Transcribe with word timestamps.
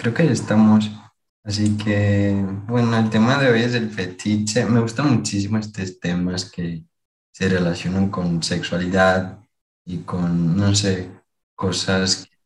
creo 0.00 0.14
que 0.14 0.26
ya 0.26 0.32
estamos. 0.32 0.90
Así 1.44 1.76
que, 1.76 2.34
bueno, 2.66 2.96
el 2.98 3.10
tema 3.10 3.38
de 3.38 3.50
hoy 3.50 3.62
es 3.62 3.74
el 3.74 3.90
fetiche. 3.90 4.64
Me 4.64 4.80
gustan 4.80 5.16
muchísimo 5.16 5.58
estos 5.58 6.00
temas 6.00 6.50
que 6.50 6.84
se 7.32 7.48
relacionan 7.48 8.10
con 8.10 8.42
sexualidad 8.42 9.38
y 9.84 9.98
con, 9.98 10.56
no 10.56 10.74
sé, 10.74 11.10
cosas 11.54 12.26
que 12.26 12.36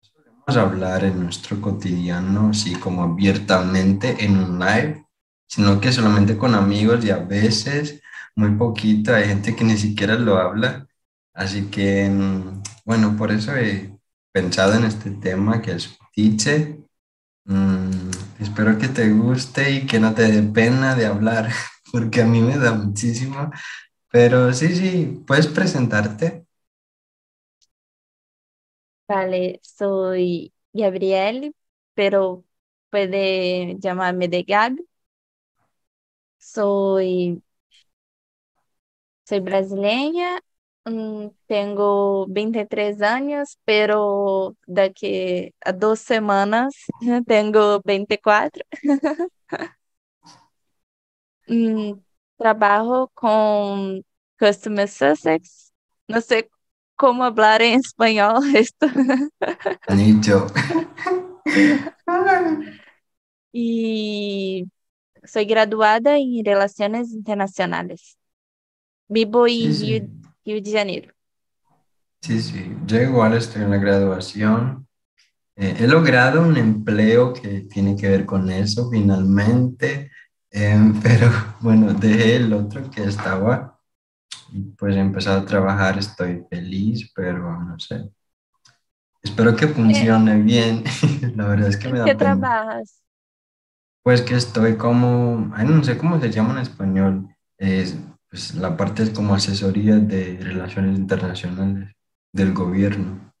solemos 0.00 0.56
hablar 0.56 1.04
en 1.04 1.22
nuestro 1.22 1.60
cotidiano, 1.60 2.50
así 2.50 2.74
como 2.74 3.02
abiertamente 3.02 4.24
en 4.24 4.38
un 4.38 4.58
live, 4.58 5.06
sino 5.46 5.80
que 5.80 5.92
solamente 5.92 6.36
con 6.36 6.54
amigos 6.54 7.04
y 7.04 7.10
a 7.10 7.18
veces 7.18 8.02
muy 8.34 8.50
poquito. 8.56 9.14
Hay 9.14 9.28
gente 9.28 9.56
que 9.56 9.64
ni 9.64 9.76
siquiera 9.78 10.16
lo 10.16 10.38
habla. 10.38 10.86
Así 11.34 11.66
que, 11.70 12.08
mm, 12.10 12.62
bueno, 12.84 13.16
por 13.16 13.32
eso 13.32 13.56
he 13.56 13.98
pensado 14.32 14.74
en 14.74 14.84
este 14.84 15.10
tema 15.12 15.62
que 15.62 15.72
es 15.72 15.98
fetiche 16.16 16.82
Mm, 17.46 18.10
espero 18.40 18.78
que 18.78 18.88
te 18.88 19.10
guste 19.10 19.70
y 19.72 19.86
que 19.86 20.00
no 20.00 20.14
te 20.14 20.22
dé 20.32 20.42
pena 20.44 20.94
de 20.96 21.06
hablar, 21.06 21.50
porque 21.92 22.22
a 22.22 22.26
mí 22.26 22.40
me 22.42 22.58
da 22.58 22.72
muchísimo. 22.74 23.50
Pero 24.10 24.52
sí, 24.54 24.76
sí, 24.76 25.24
puedes 25.26 25.48
presentarte. 25.48 26.46
Vale, 29.08 29.60
soy 29.62 30.52
Gabriel, 30.72 31.54
pero 31.94 32.44
puede 32.90 33.76
llamarme 33.78 34.28
de 34.28 34.42
Gabi. 34.42 34.86
Soy, 36.38 37.42
soy 39.24 39.40
brasileña 39.40 40.40
Mm, 40.86 41.30
tengo 41.48 42.26
23 42.28 43.02
años, 43.02 43.58
pero 43.64 44.56
de 44.68 44.82
aquí 44.82 45.54
a 45.64 45.72
dos 45.72 45.98
semanas 45.98 46.74
tengo 47.26 47.80
24. 47.84 48.64
Mm, 51.48 51.94
trabajo 52.38 53.10
con 53.14 54.04
Customer 54.38 54.88
Sussex. 54.88 55.72
No 56.06 56.20
sé 56.20 56.50
cómo 56.94 57.24
hablar 57.24 57.62
en 57.62 57.80
español 57.80 58.42
esto. 58.54 58.86
Anito. 59.88 60.46
y 63.52 64.66
soy 65.24 65.46
graduada 65.46 66.16
en 66.16 66.44
Relaciones 66.44 67.12
Internacionales. 67.12 68.18
Vivo 69.08 69.46
en 69.46 69.72
Sí, 69.74 70.02
Rio, 70.46 70.62
de 70.62 70.72
Janeiro. 70.72 71.12
sí, 72.20 72.40
sí. 72.40 72.76
Yo 72.86 73.00
igual 73.00 73.34
estoy 73.34 73.62
en 73.62 73.70
la 73.70 73.76
graduación. 73.78 74.86
Eh, 75.56 75.76
he 75.80 75.88
logrado 75.88 76.42
un 76.42 76.56
empleo 76.56 77.32
que 77.34 77.62
tiene 77.62 77.96
que 77.96 78.08
ver 78.08 78.26
con 78.26 78.50
eso 78.50 78.90
finalmente, 78.90 80.10
em, 80.50 81.00
pero 81.02 81.30
bueno, 81.60 81.94
dejé 81.94 82.36
el 82.36 82.52
otro 82.54 82.90
que 82.90 83.04
estaba 83.04 83.78
y 84.52 84.62
pues 84.78 84.96
he 84.96 85.00
empezado 85.00 85.40
a 85.42 85.46
trabajar, 85.46 85.98
estoy 85.98 86.44
feliz, 86.50 87.12
pero 87.14 87.60
no 87.62 87.78
sé. 87.80 88.10
Espero 89.22 89.54
que 89.54 89.68
Eh, 89.88 90.08
funcione 90.08 90.36
bien. 90.40 90.82
La 91.36 91.48
verdad 91.48 91.68
es 91.68 91.76
que 91.76 91.86
¿En 91.86 91.90
me 91.90 91.98
qué 92.02 92.14
da 92.14 92.16
pena. 92.16 92.48
trabajas? 92.48 93.02
Pues 94.02 94.22
que 94.22 94.34
estoy 94.36 94.76
como, 94.76 95.52
ay, 95.54 95.66
no 95.66 95.82
sé 95.84 95.98
cómo 95.98 96.20
se 96.20 96.30
llama 96.30 96.52
en 96.52 96.58
español, 96.60 97.28
es, 97.58 97.96
pues 98.36 98.54
la 98.54 98.76
parte 98.76 99.02
es 99.02 99.08
como 99.10 99.34
asesoría 99.34 99.96
de 99.96 100.36
relaciones 100.42 100.98
internacionales 100.98 101.94
del 102.30 102.52
gobierno. 102.52 103.32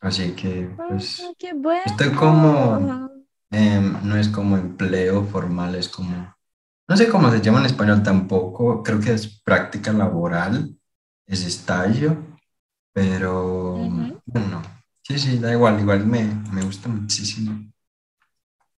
Así 0.00 0.34
que 0.34 0.68
pues 0.88 1.20
qué 1.38 1.52
estoy 1.84 2.10
como, 2.12 2.74
bueno. 2.74 3.10
em, 3.52 3.96
no 4.02 4.16
es 4.16 4.28
como 4.28 4.56
empleo 4.56 5.24
formal, 5.24 5.76
es 5.76 5.88
como, 5.88 6.34
no 6.88 6.96
sé 6.96 7.08
cómo 7.08 7.30
se 7.30 7.40
llama 7.40 7.60
en 7.60 7.66
español 7.66 8.02
tampoco, 8.02 8.82
creo 8.82 8.98
que 9.00 9.12
es 9.12 9.40
práctica 9.44 9.92
laboral, 9.92 10.76
es 11.26 11.44
estallo, 11.44 12.16
pero 12.92 13.74
Ujú. 13.76 14.20
bueno, 14.26 14.62
sí, 15.02 15.18
sí, 15.20 15.38
da 15.38 15.52
igual, 15.52 15.78
igual 15.80 16.04
me, 16.06 16.24
me 16.52 16.62
gusta 16.62 16.88
muchísimo. 16.88 17.72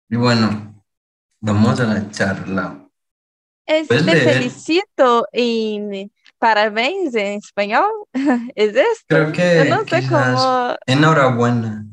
Y 0.08 0.16
bueno, 0.16 0.84
vamos 1.41 1.80
a 1.80 1.84
la 1.86 2.10
charla. 2.10 2.85
Es 3.66 3.88
¿Puedes 3.88 4.04
te 4.04 4.12
leer? 4.12 4.27
felicito 4.32 5.27
y 5.32 6.10
parabéns 6.38 7.15
en 7.15 7.38
español. 7.38 7.91
¿Es 8.54 8.75
Creo 9.09 9.32
esto? 9.32 9.37
Yo 9.50 9.65
no 9.65 9.78
que 9.82 9.87
sé 9.87 10.04
quizás 10.04 10.06
cómo. 10.06 10.77
enhorabuena, 10.87 11.87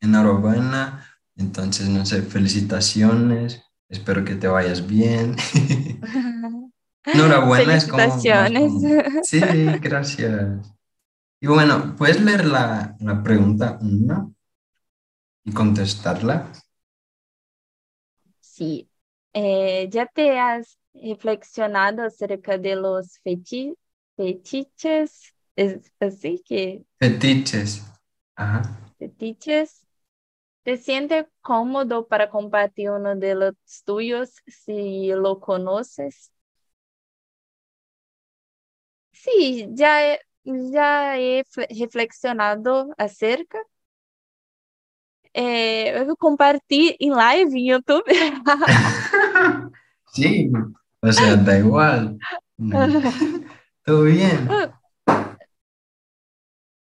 enhorabuena. 0.00 1.06
Entonces, 1.36 1.88
no 1.88 2.04
sé, 2.06 2.22
felicitaciones. 2.22 3.62
Espero 3.88 4.24
que 4.24 4.34
te 4.36 4.48
vayas 4.48 4.86
bien. 4.86 5.36
Enhorabuena 7.12 7.76
es 7.76 7.86
como 7.86 8.18
común. 8.32 9.02
Sí, 9.20 9.40
gracias. 9.80 10.74
Y 11.40 11.48
bueno, 11.48 11.96
¿puedes 11.96 12.20
leer 12.20 12.46
la, 12.46 12.96
la 13.00 13.22
pregunta 13.22 13.78
una 13.82 14.28
y 15.44 15.52
contestarla? 15.52 16.50
Sí. 18.40 18.88
Eh, 19.34 19.88
¿ya 19.90 20.06
te 20.06 20.38
has 20.38 20.78
reflexionado 20.94 22.02
acerca 22.04 22.58
de 22.58 22.76
los 22.76 23.20
feti- 23.24 23.76
fetiches? 24.16 25.34
¿Es 25.56 25.92
así 26.00 26.42
que 26.46 26.84
Fetiches. 27.00 27.82
Ajá. 28.36 28.62
fetiches? 28.98 29.86
¿Te 30.64 30.76
sientes 30.78 31.26
cómodo 31.42 32.06
para 32.08 32.30
compartir 32.30 32.90
uno 32.90 33.16
de 33.16 33.34
los 33.34 33.54
tuyos 33.84 34.42
si 34.46 35.08
lo 35.12 35.40
conoces? 35.40 36.32
Sí, 39.12 39.66
ya 39.74 40.02
he, 40.14 40.20
ya 40.44 41.16
he 41.18 41.44
fle- 41.44 41.66
reflexionado 41.70 42.92
acerca. 42.98 43.58
É, 45.34 45.98
eu 46.02 46.16
comparti 46.16 46.96
em 47.00 47.10
live 47.10 47.54
em 47.56 47.68
YouTube. 47.70 48.04
Sí, 50.12 50.50
o 51.00 51.12
sea, 51.12 51.36
da 51.36 51.58
igual. 51.58 52.16
Todo 53.84 54.04
bien. 54.04 54.48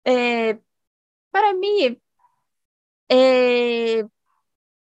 É, 0.05 0.59
para 1.33 1.55
mim, 1.55 2.01
é, 3.09 4.03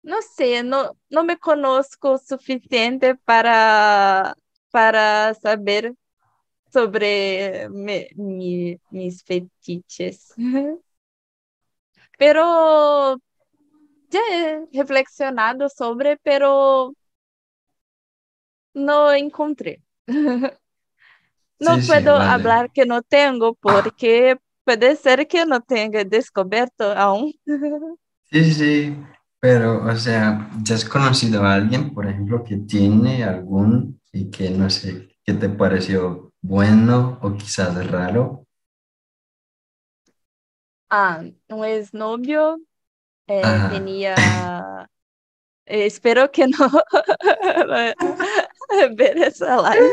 não 0.04 0.22
sei, 0.22 0.62
não, 0.62 0.96
não 1.10 1.24
me 1.24 1.36
conosco 1.38 2.10
o 2.10 2.18
suficiente 2.18 3.14
para, 3.24 4.36
para 4.70 5.34
saber 5.34 5.94
sobre 6.72 7.68
me, 7.70 8.10
mi- 8.16 8.80
mis 8.92 9.22
fetiches. 9.22 10.34
Pero 12.18 13.18
ya 14.10 14.20
he 14.30 14.66
reflexionado 14.72 15.68
sobre, 15.68 16.18
pero 16.18 16.92
no 18.74 19.12
encontré. 19.12 19.82
No 21.58 21.80
sí, 21.80 21.82
puedo 21.84 22.16
vale. 22.16 22.20
hablar 22.22 22.70
que 22.72 22.86
no 22.86 23.02
tengo 23.02 23.54
porque 23.54 24.38
puede 24.64 24.96
ser 24.96 25.28
que 25.28 25.44
no 25.46 25.60
tenga 25.60 26.04
descubierto 26.04 26.92
aún. 26.92 27.32
Sí, 28.30 28.52
sí, 28.54 28.96
pero, 29.40 29.84
o 29.84 29.96
sea, 29.96 30.48
¿ya 30.62 30.74
has 30.76 30.84
conocido 30.84 31.42
a 31.44 31.54
alguien, 31.54 31.92
por 31.92 32.06
ejemplo, 32.06 32.44
que 32.44 32.58
tiene 32.58 33.24
algún 33.24 34.00
y 34.12 34.30
que 34.30 34.50
no 34.50 34.70
sé, 34.70 35.08
qué 35.24 35.34
te 35.34 35.48
pareció 35.48 36.32
bueno 36.40 37.18
o 37.22 37.34
quizás 37.36 37.86
raro? 37.90 38.46
Ah, 40.88 41.22
un 41.48 41.64
exnovio 41.64 42.58
eh, 43.28 43.60
tenía, 43.68 44.88
eh, 45.70 45.86
espero 45.86 46.30
que 46.30 46.46
no 46.48 46.58
ver 48.96 49.18
esa 49.18 49.56
live, 49.56 49.90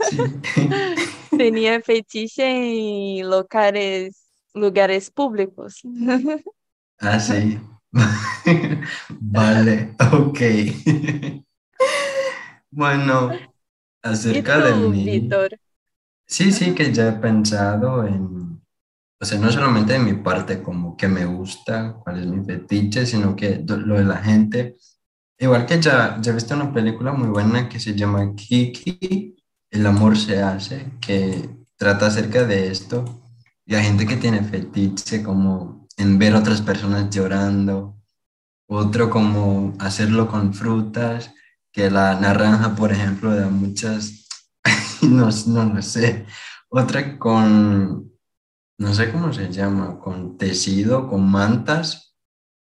Sí. 0.00 0.16
tenía 1.36 1.80
fetiche 1.82 2.46
en 3.20 3.28
locales, 3.28 4.30
lugares 4.54 5.10
públicos. 5.10 5.82
Ah, 7.00 7.18
sí. 7.20 7.58
Vale, 9.20 9.94
ok. 10.12 10.40
Bueno, 12.70 13.32
¿Y 13.32 13.38
acerca 14.02 14.58
de 14.58 14.74
mí, 14.88 15.04
Víctor? 15.04 15.58
sí, 16.26 16.52
sí 16.52 16.74
que 16.74 16.92
ya 16.92 17.08
he 17.08 17.12
pensado 17.12 18.06
en, 18.06 18.47
o 19.20 19.24
sea, 19.24 19.38
no 19.38 19.50
solamente 19.50 19.94
de 19.94 19.98
mi 19.98 20.14
parte 20.14 20.62
como 20.62 20.96
que 20.96 21.08
me 21.08 21.24
gusta, 21.24 21.94
cuál 22.04 22.20
es 22.20 22.26
mi 22.26 22.44
fetiche, 22.44 23.04
sino 23.04 23.34
que 23.34 23.64
lo 23.66 23.96
de 23.96 24.04
la 24.04 24.18
gente. 24.18 24.76
Igual 25.38 25.66
que 25.66 25.80
ya, 25.80 26.18
ya 26.20 26.30
he 26.30 26.34
visto 26.34 26.54
una 26.54 26.72
película 26.72 27.12
muy 27.12 27.28
buena 27.28 27.68
que 27.68 27.80
se 27.80 27.94
llama 27.94 28.34
Kiki, 28.36 29.36
El 29.70 29.86
amor 29.86 30.16
se 30.16 30.42
hace, 30.42 30.92
que 31.00 31.50
trata 31.76 32.06
acerca 32.06 32.44
de 32.44 32.70
esto. 32.70 33.04
Y 33.66 33.74
hay 33.74 33.84
gente 33.84 34.06
que 34.06 34.16
tiene 34.16 34.42
fetiche 34.42 35.22
como 35.22 35.88
en 35.96 36.18
ver 36.18 36.34
otras 36.34 36.62
personas 36.62 37.10
llorando. 37.10 37.96
Otro 38.68 39.10
como 39.10 39.74
hacerlo 39.80 40.28
con 40.28 40.54
frutas, 40.54 41.32
que 41.72 41.90
la 41.90 42.18
naranja, 42.20 42.74
por 42.76 42.92
ejemplo, 42.92 43.34
da 43.34 43.48
muchas, 43.48 44.26
no, 45.02 45.28
no 45.46 45.64
lo 45.74 45.82
sé. 45.82 46.26
Otra 46.68 47.18
con, 47.18 48.07
no 48.78 48.94
sé 48.94 49.10
cómo 49.10 49.32
se 49.32 49.50
llama, 49.50 49.98
con 49.98 50.38
tejido, 50.38 51.08
con 51.08 51.28
mantas, 51.28 52.16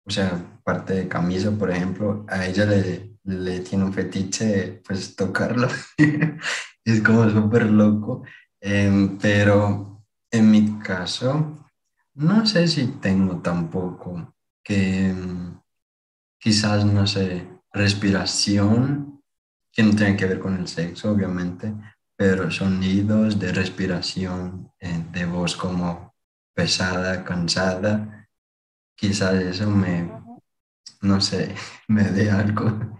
o 0.05 0.09
sea, 0.09 0.59
parte 0.63 0.93
de 0.93 1.07
camisa, 1.07 1.51
por 1.51 1.69
ejemplo, 1.71 2.25
a 2.29 2.45
ella 2.45 2.65
le, 2.65 3.17
le 3.23 3.59
tiene 3.59 3.83
un 3.85 3.93
fetiche, 3.93 4.81
pues 4.85 5.15
tocarlo. 5.15 5.67
es 6.85 7.01
como 7.01 7.29
súper 7.29 7.65
loco. 7.65 8.23
Em, 8.61 9.17
pero 9.17 10.05
en 10.31 10.51
mi 10.51 10.79
caso, 10.79 11.67
no 12.13 12.45
sé 12.45 12.67
si 12.67 12.87
tengo 12.99 13.41
tampoco 13.41 14.35
que 14.63 15.13
quizás, 16.39 16.85
no 16.85 17.05
sé, 17.05 17.47
respiración, 17.73 19.21
que 19.71 19.83
no 19.83 19.95
tiene 19.95 20.15
que 20.15 20.25
ver 20.25 20.39
con 20.39 20.55
el 20.55 20.67
sexo, 20.67 21.11
obviamente, 21.11 21.73
pero 22.15 22.49
sonidos 22.51 23.39
de 23.39 23.51
respiración, 23.51 24.71
eh, 24.79 25.03
de 25.11 25.25
voz 25.25 25.55
como 25.55 26.13
pesada, 26.53 27.23
cansada, 27.23 28.27
quizás 28.95 29.35
eso 29.35 29.69
me, 29.69 30.09
no 31.01 31.19
sé, 31.21 31.53
me 31.87 32.03
dé 32.03 32.31
algo, 32.31 32.97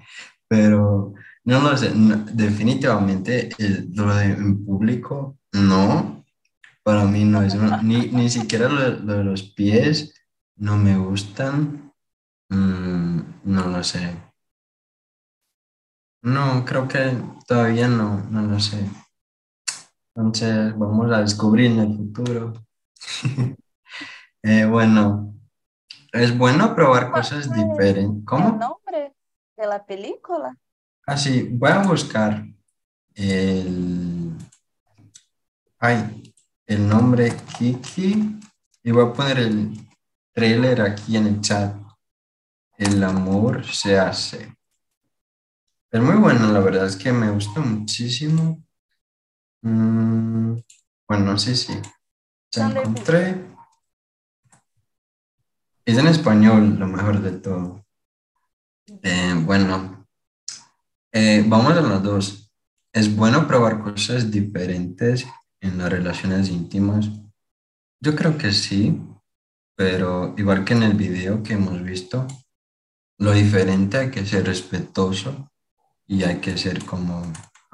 pero 0.48 1.14
no 1.46 1.62
lo 1.62 1.78
sé, 1.78 1.92
definitivamente 2.34 3.50
lo 3.94 4.14
de 4.16 4.26
en 4.26 4.66
público, 4.66 5.38
no, 5.54 6.26
para 6.84 7.06
mí 7.06 7.24
no 7.24 7.42
es, 7.42 7.56
ni, 7.84 8.08
ni 8.08 8.30
siquiera 8.30 8.68
lo, 8.70 8.92
de 8.92 9.24
los 9.24 9.44
pies 9.44 10.14
no 10.58 10.78
me 10.78 10.98
gustan, 10.98 11.94
mm, 12.50 13.20
no 13.44 13.68
lo 13.68 13.84
sé. 13.84 14.16
No, 16.22 16.66
creo 16.66 16.88
que 16.88 17.18
todavía 17.48 17.88
no, 17.88 18.22
no 18.32 18.42
lo 18.42 18.60
sé. 18.60 18.90
Entonces, 20.16 20.78
vamos 20.78 21.12
a 21.12 21.20
descubrir 21.20 21.72
en 21.72 21.80
el 21.80 21.98
futuro. 21.98 22.54
Eh, 24.48 24.64
bueno, 24.64 25.34
es 26.14 26.38
bueno 26.38 26.76
probar 26.76 27.10
cosas 27.10 27.52
diferentes. 27.52 28.24
¿Cómo? 28.26 28.50
¿El 28.50 28.60
nombre 28.60 29.16
de 29.58 29.66
la 29.66 29.84
película? 29.84 30.56
Ah, 31.08 31.18
sí, 31.18 31.50
voy 31.52 31.72
a 31.72 31.82
buscar 31.82 32.46
el, 33.16 34.38
ay, 35.80 36.32
el 36.68 36.88
nombre 36.88 37.36
Kiki 37.58 38.40
y 38.84 38.92
voy 38.92 39.06
a 39.08 39.14
poner 39.14 39.40
el 39.40 39.74
trailer 40.32 40.82
aquí 40.82 41.18
en 41.18 41.26
el 41.26 41.42
chat. 41.42 41.76
El 42.78 43.04
amor 43.04 43.66
se 43.66 43.98
hace. 43.98 44.56
Es 45.90 46.02
muy 46.02 46.18
bueno, 46.18 46.52
la 46.52 46.60
verdad 46.60 46.86
es 46.86 46.96
que 46.96 47.12
me 47.12 47.32
gusta 47.32 47.62
muchísimo. 47.62 48.65
Mm, 49.66 50.60
bueno, 51.08 51.38
sí, 51.40 51.56
sí. 51.56 51.74
Ya 52.52 52.70
encontré. 52.70 53.36
Es 55.84 55.98
en 55.98 56.08
español, 56.08 56.78
lo 56.78 56.88
mejor 56.88 57.20
de 57.20 57.32
todo. 57.32 57.84
Eh, 59.02 59.34
bueno, 59.44 60.06
eh, 61.12 61.44
vamos 61.48 61.74
a 61.74 61.82
las 61.82 62.04
dos. 62.04 62.52
¿Es 62.94 63.14
bueno 63.16 63.48
probar 63.48 63.82
cosas 63.82 64.30
diferentes 64.30 65.26
en 65.60 65.80
las 65.80 65.90
relaciones 65.90 66.50
íntimas? 66.50 67.10
Yo 68.00 68.16
creo 68.16 68.38
que 68.38 68.52
sí, 68.52 69.02
pero 69.76 70.36
igual 70.38 70.64
que 70.64 70.74
en 70.76 70.84
el 70.84 70.94
video 70.94 71.42
que 71.42 71.54
hemos 71.54 71.82
visto, 71.82 72.28
lo 73.18 73.32
diferente 73.32 73.98
hay 73.98 74.12
que 74.12 74.26
ser 74.28 74.46
respetuoso 74.46 75.50
y 76.06 76.24
hay 76.24 76.38
que 76.40 76.56
ser 76.56 76.86
como 76.86 77.24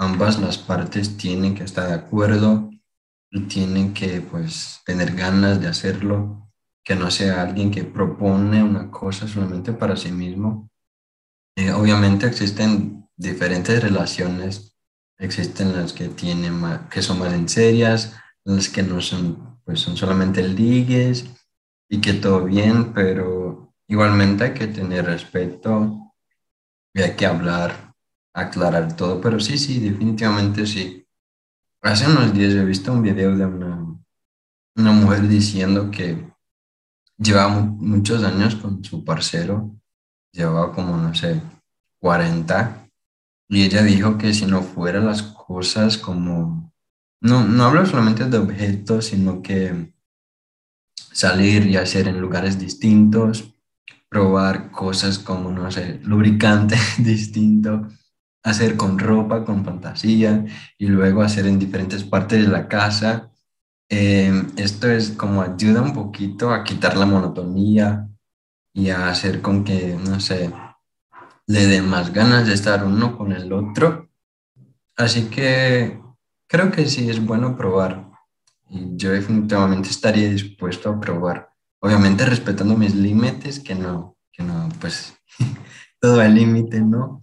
ambas 0.02 0.40
las 0.40 0.58
partes 0.58 1.16
tienen 1.16 1.54
que 1.54 1.64
estar 1.64 1.88
de 1.88 1.94
acuerdo 1.94 2.72
y 3.30 3.42
tienen 3.42 3.94
que 3.94 4.20
pues 4.22 4.82
tener 4.84 5.16
ganas 5.16 5.62
de 5.62 5.68
hacerlo, 5.68 6.50
que 6.84 6.96
no 6.96 7.12
sea 7.12 7.44
alguien 7.44 7.70
que 7.70 7.84
propone 7.84 8.64
una 8.64 8.90
cosa 8.90 9.28
solamente 9.28 9.74
para 9.74 9.96
sí 9.96 10.12
mismo. 10.12 10.72
Eh, 11.56 11.72
obviamente 11.72 12.26
existen 12.26 13.08
diferentes 13.16 13.80
relaciones, 13.80 14.76
existen 15.20 15.76
las 15.76 15.94
que 15.94 16.08
tienen 16.10 16.60
que 16.90 17.04
son 17.04 17.20
más 17.20 17.34
en 17.34 17.48
serias, 17.48 18.18
las 18.44 18.70
que 18.70 18.82
no 18.82 19.02
son, 19.02 19.60
pues 19.64 19.82
son 19.82 19.98
solamente 19.98 20.42
ligues 20.42 21.26
y 21.88 22.02
que 22.02 22.14
todo 22.14 22.46
bien, 22.46 22.92
pero 22.92 23.76
igualmente 23.88 24.46
hay 24.46 24.54
que 24.56 24.66
tener 24.66 25.06
respeto 25.06 26.12
y 26.92 27.04
hay 27.04 27.16
que 27.16 27.28
hablar 27.28 27.91
aclarar 28.34 28.96
todo, 28.96 29.20
pero 29.22 29.40
sí, 29.40 29.58
sí, 29.58 29.80
definitivamente 29.80 30.66
sí. 30.66 31.06
Hace 31.82 32.08
unos 32.08 32.34
días 32.34 32.54
he 32.54 32.64
visto 32.64 32.94
un 32.94 33.02
video 33.02 33.36
de 33.36 33.46
una, 33.46 33.98
una 34.76 34.92
mujer 34.92 35.28
diciendo 35.28 35.90
que 35.92 36.32
llevaba 37.18 37.60
muchos 37.60 38.24
años 38.24 38.56
con 38.56 38.84
su 38.84 39.04
parcero, 39.04 39.76
llevaba 40.32 40.72
como, 40.74 40.98
no 40.98 41.14
sé, 41.14 41.42
40, 42.00 42.88
y 43.50 43.64
ella 43.64 43.84
dijo 43.84 44.18
que 44.18 44.34
si 44.34 44.46
no 44.46 44.62
fueran 44.62 45.06
las 45.06 45.24
cosas 45.24 45.98
como, 45.98 46.72
no, 47.20 47.44
no 47.44 47.64
hablo 47.66 47.86
solamente 47.86 48.26
de 48.26 48.38
objetos, 48.38 49.06
sino 49.08 49.42
que 49.42 49.94
salir 50.96 51.68
y 51.68 51.78
hacer 51.78 52.08
en 52.08 52.22
lugares 52.22 52.58
distintos, 52.58 53.54
probar 54.08 54.72
cosas 54.72 55.20
como, 55.20 55.52
no 55.52 55.70
sé, 55.72 56.00
lubricante 56.04 56.78
distinto, 57.00 57.88
hacer 58.44 58.78
con 58.78 58.98
ropa, 59.00 59.46
con 59.46 59.64
fantasía 59.64 60.46
y 60.78 60.88
luego 60.88 61.22
hacer 61.22 61.48
en 61.48 61.60
diferentes 61.60 62.04
partes 62.04 62.42
de 62.44 62.48
la 62.48 62.68
casa. 62.68 63.32
Em, 63.90 64.52
esto 64.58 64.90
es 64.90 65.12
como 65.12 65.42
ayuda 65.42 65.82
un 65.82 65.94
poquito 65.94 66.52
a 66.52 66.64
quitar 66.64 66.98
la 66.98 67.06
monotonía 67.06 68.08
y 68.74 68.90
a 68.90 69.10
hacer 69.10 69.42
con 69.42 69.64
que, 69.64 69.98
no 69.98 70.20
sé, 70.20 70.52
le 71.48 71.68
den 71.68 71.90
más 71.90 72.14
ganas 72.14 72.48
de 72.48 72.54
estar 72.54 72.86
uno 72.86 73.18
con 73.18 73.32
el 73.32 73.52
otro. 73.52 74.10
Así 74.96 75.30
que 75.30 76.02
creo 76.48 76.72
que 76.72 76.86
sí 76.88 77.10
es 77.10 77.24
bueno 77.24 77.56
probar. 77.58 78.10
Y 78.70 78.96
yo 78.96 79.12
definitivamente 79.12 79.90
estaría 79.90 80.30
dispuesto 80.30 80.90
a 80.90 81.00
probar. 81.00 81.50
Obviamente 81.82 82.26
respetando 82.26 82.78
mis 82.78 82.96
límites, 82.96 83.60
que 83.60 83.76
no, 83.76 84.16
que 84.32 84.44
no, 84.44 84.70
pues 84.80 85.14
todo 86.00 86.22
el 86.22 86.36
límite, 86.36 86.80
¿no? 86.80 87.22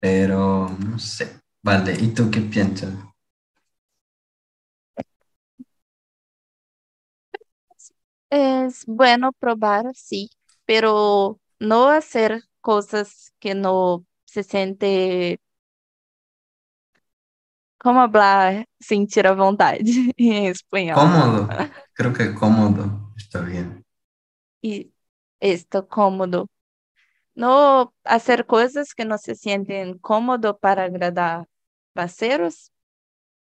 Pero 0.00 0.68
no 0.70 0.98
sé. 0.98 1.40
Vale, 1.62 1.94
¿y 2.00 2.08
tú 2.08 2.30
qué 2.30 2.40
piensas? 2.40 2.92
Es 8.30 8.84
bueno 8.86 9.32
probar, 9.32 9.86
sí, 9.94 10.30
pero 10.66 11.40
no 11.58 11.88
hacer 11.88 12.42
cosas 12.60 13.32
que 13.38 13.54
no 13.54 14.04
se 14.26 14.42
siente 14.42 15.40
como 17.78 18.00
hablar 18.00 18.66
sentir 18.80 19.26
a 19.26 19.34
vontade 19.34 19.80
em 20.18 20.46
espanhol. 20.46 20.96
Cómodo. 20.96 21.48
Creo 21.94 22.12
que 22.12 22.34
cómodo 22.34 23.12
está 23.16 23.40
bien. 23.40 23.84
Y 24.60 24.92
esto 25.40 25.86
cómodo. 25.88 26.48
No 27.38 27.94
hacer 28.04 28.46
cosas 28.46 28.94
que 28.94 29.04
no 29.04 29.16
se 29.18 29.34
sienten 29.36 29.98
cómodo 29.98 30.58
para 30.58 30.84
agradar 30.84 31.46
parceiros, 31.94 32.72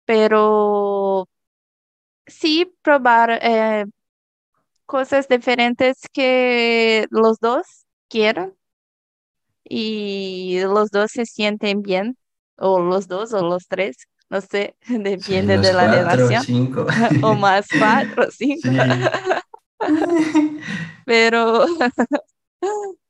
pero 0.04 1.28
sí 2.26 2.72
probar 2.82 3.38
eh, 3.42 3.86
cosas 4.86 5.28
diferentes 5.28 5.98
que 6.12 7.06
los 7.10 7.38
dos 7.40 7.86
quieran 8.08 8.54
y 9.64 10.60
los 10.62 10.90
dos 10.90 11.10
se 11.12 11.26
sienten 11.26 11.82
bien, 11.82 12.16
o 12.56 12.80
los 12.80 13.08
dos 13.08 13.32
o 13.32 13.42
los 13.42 13.66
tres, 13.68 13.96
no 14.30 14.40
sé, 14.40 14.76
depende 14.88 15.58
de 15.58 15.72
la 15.72 15.86
cuatro, 15.86 16.28
relación, 16.28 16.44
cinco. 16.44 16.86
o 17.22 17.34
más 17.34 17.66
cuatro, 17.78 18.30
cinco, 18.30 18.68
Sí. 18.68 18.78
pero 21.04 21.66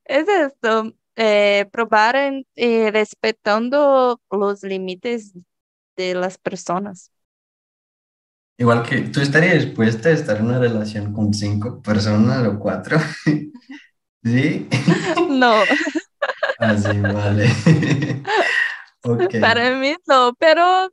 es 0.09 0.29
esto, 0.29 0.93
eh, 1.17 1.67
probar 1.73 2.17
en- 2.17 2.47
eh, 2.57 2.91
respetando 2.93 4.21
los 4.31 4.65
límites 4.65 5.35
de 5.97 6.15
las 6.15 6.39
personas. 6.39 7.13
Igual 8.59 8.83
que 8.83 9.01
tú 9.03 9.21
estarías 9.21 9.65
dispuesta 9.65 10.09
a 10.09 10.13
estar 10.13 10.37
en 10.39 10.47
una 10.47 10.59
relación 10.59 11.13
con 11.13 11.33
cinco 11.33 11.81
personas 11.83 12.47
o 12.47 12.59
cuatro. 12.59 12.99
¿Sí? 14.25 14.69
No, 15.29 15.67
Así, 16.59 17.01
vale. 17.03 17.49
Ok. 19.05 19.35
para 19.39 19.77
mí 19.79 19.97
no, 20.07 20.35
pero 20.39 20.91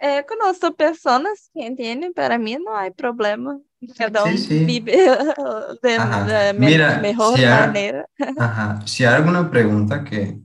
eh, 0.00 0.24
conozco 0.28 0.74
personas 0.76 1.50
que 1.54 1.66
entienden, 1.66 2.14
para 2.14 2.38
mí 2.38 2.56
no 2.58 2.76
hay 2.76 2.90
problema. 2.92 3.60
Cada 3.96 4.30
Sí, 4.30 4.38
sí. 4.38 4.64
vive 4.64 4.92
de 5.82 6.52
me 6.54 6.66
Mira, 6.66 6.98
mejor 6.98 7.36
si, 7.36 7.44
maneira. 7.44 8.06
ajá, 8.38 8.86
si 8.86 9.04
hay 9.04 9.14
alguna 9.14 9.50
pregunta 9.50 10.02
que 10.02 10.40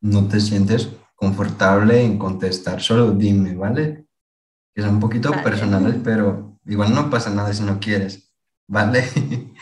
no 0.00 0.28
te 0.28 0.40
sientes 0.40 0.88
confortable 1.16 2.02
en 2.02 2.18
contestar, 2.18 2.80
solo 2.80 3.12
dime, 3.12 3.54
¿vale? 3.54 4.06
Que 4.74 4.82
son 4.82 4.94
un 4.94 5.00
poquito 5.00 5.30
Vale. 5.30 5.42
personales, 5.42 5.96
pero 6.02 6.58
igual 6.66 6.94
no 6.94 7.10
pasa 7.10 7.30
nada 7.30 7.52
si 7.52 7.62
no 7.62 7.78
quieres, 7.78 8.32
¿vale? 8.68 9.04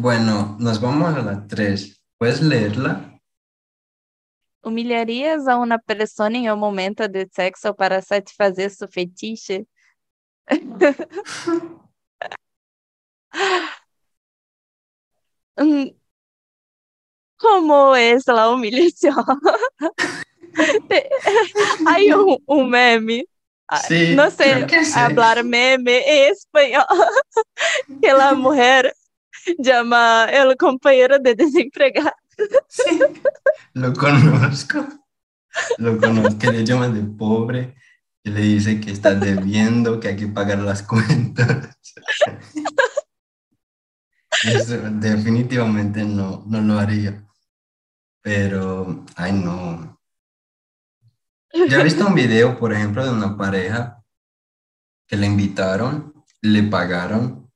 Bueno, 0.00 0.56
nos 0.60 0.80
vamos 0.82 1.14
a 1.14 1.22
la 1.22 1.46
3. 1.46 2.04
¿Puedes 2.18 2.42
leerla? 2.42 3.18
Humilharias 4.62 5.48
a 5.48 5.56
uma 5.56 5.78
pessoa 5.78 6.28
em 6.30 6.50
um 6.50 6.56
momento 6.56 7.08
de 7.08 7.26
sexo 7.32 7.72
para 7.74 8.02
satisfazer 8.02 8.70
seu 8.70 8.86
fetiche? 8.86 9.66
Hum, 15.56 15.90
como 17.36 17.96
es 17.96 18.26
la 18.26 18.50
humillación? 18.50 19.14
Hay 21.86 22.12
un, 22.12 22.38
un 22.46 22.70
meme, 22.70 23.24
ah, 23.68 23.78
Sí, 23.78 24.14
no 24.14 24.30
sé 24.30 24.66
hablar 24.94 25.44
meme 25.44 26.02
en 26.06 26.32
español, 26.32 26.84
que 28.02 28.12
la 28.12 28.34
mujer 28.34 28.94
llama 29.58 30.26
el 30.30 30.56
compañero 30.56 31.18
de 31.18 31.34
desempregado. 31.34 32.12
Sí, 32.68 33.00
lo 33.74 33.92
conozco. 33.92 34.86
Lo 35.78 35.98
conozco, 35.98 36.38
que 36.38 36.52
le 36.52 36.64
llaman 36.64 36.94
de 36.94 37.16
pobre, 37.16 37.74
que 38.22 38.30
le 38.30 38.40
dice 38.40 38.80
que 38.80 38.92
está 38.92 39.14
debiendo, 39.14 39.98
que 39.98 40.08
hay 40.08 40.16
que 40.16 40.28
pagar 40.28 40.58
las 40.58 40.82
cuentas. 40.82 41.76
Definitivamente 44.42 46.02
no, 46.04 46.42
no 46.46 46.60
lo 46.60 46.78
haría. 46.78 47.24
Pero, 48.22 49.04
ay 49.16 49.32
no. 49.32 49.98
Ya 51.70 51.80
he 51.80 51.84
visto 51.84 52.06
un 52.06 52.14
video, 52.14 52.58
por 52.58 52.72
ejemplo, 52.72 53.04
de 53.04 53.10
una 53.12 53.36
pareja 53.36 54.02
que 55.06 55.16
le 55.16 55.26
invitaron, 55.26 56.12
le 56.42 56.62
pagaron 56.64 57.50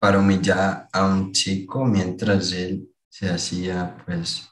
para 0.00 0.18
humillar 0.20 0.88
a 0.92 1.06
un 1.06 1.32
chico 1.32 1.84
mientras 1.84 2.52
él 2.52 2.88
se 3.08 3.30
hacía, 3.30 3.96
pues, 4.06 4.48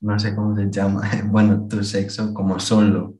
no 0.00 0.18
sé 0.18 0.34
cómo 0.34 0.56
se 0.56 0.70
llama, 0.70 1.02
bueno, 1.26 1.66
tu 1.68 1.82
sexo 1.84 2.32
como 2.34 2.58
solo. 2.60 3.14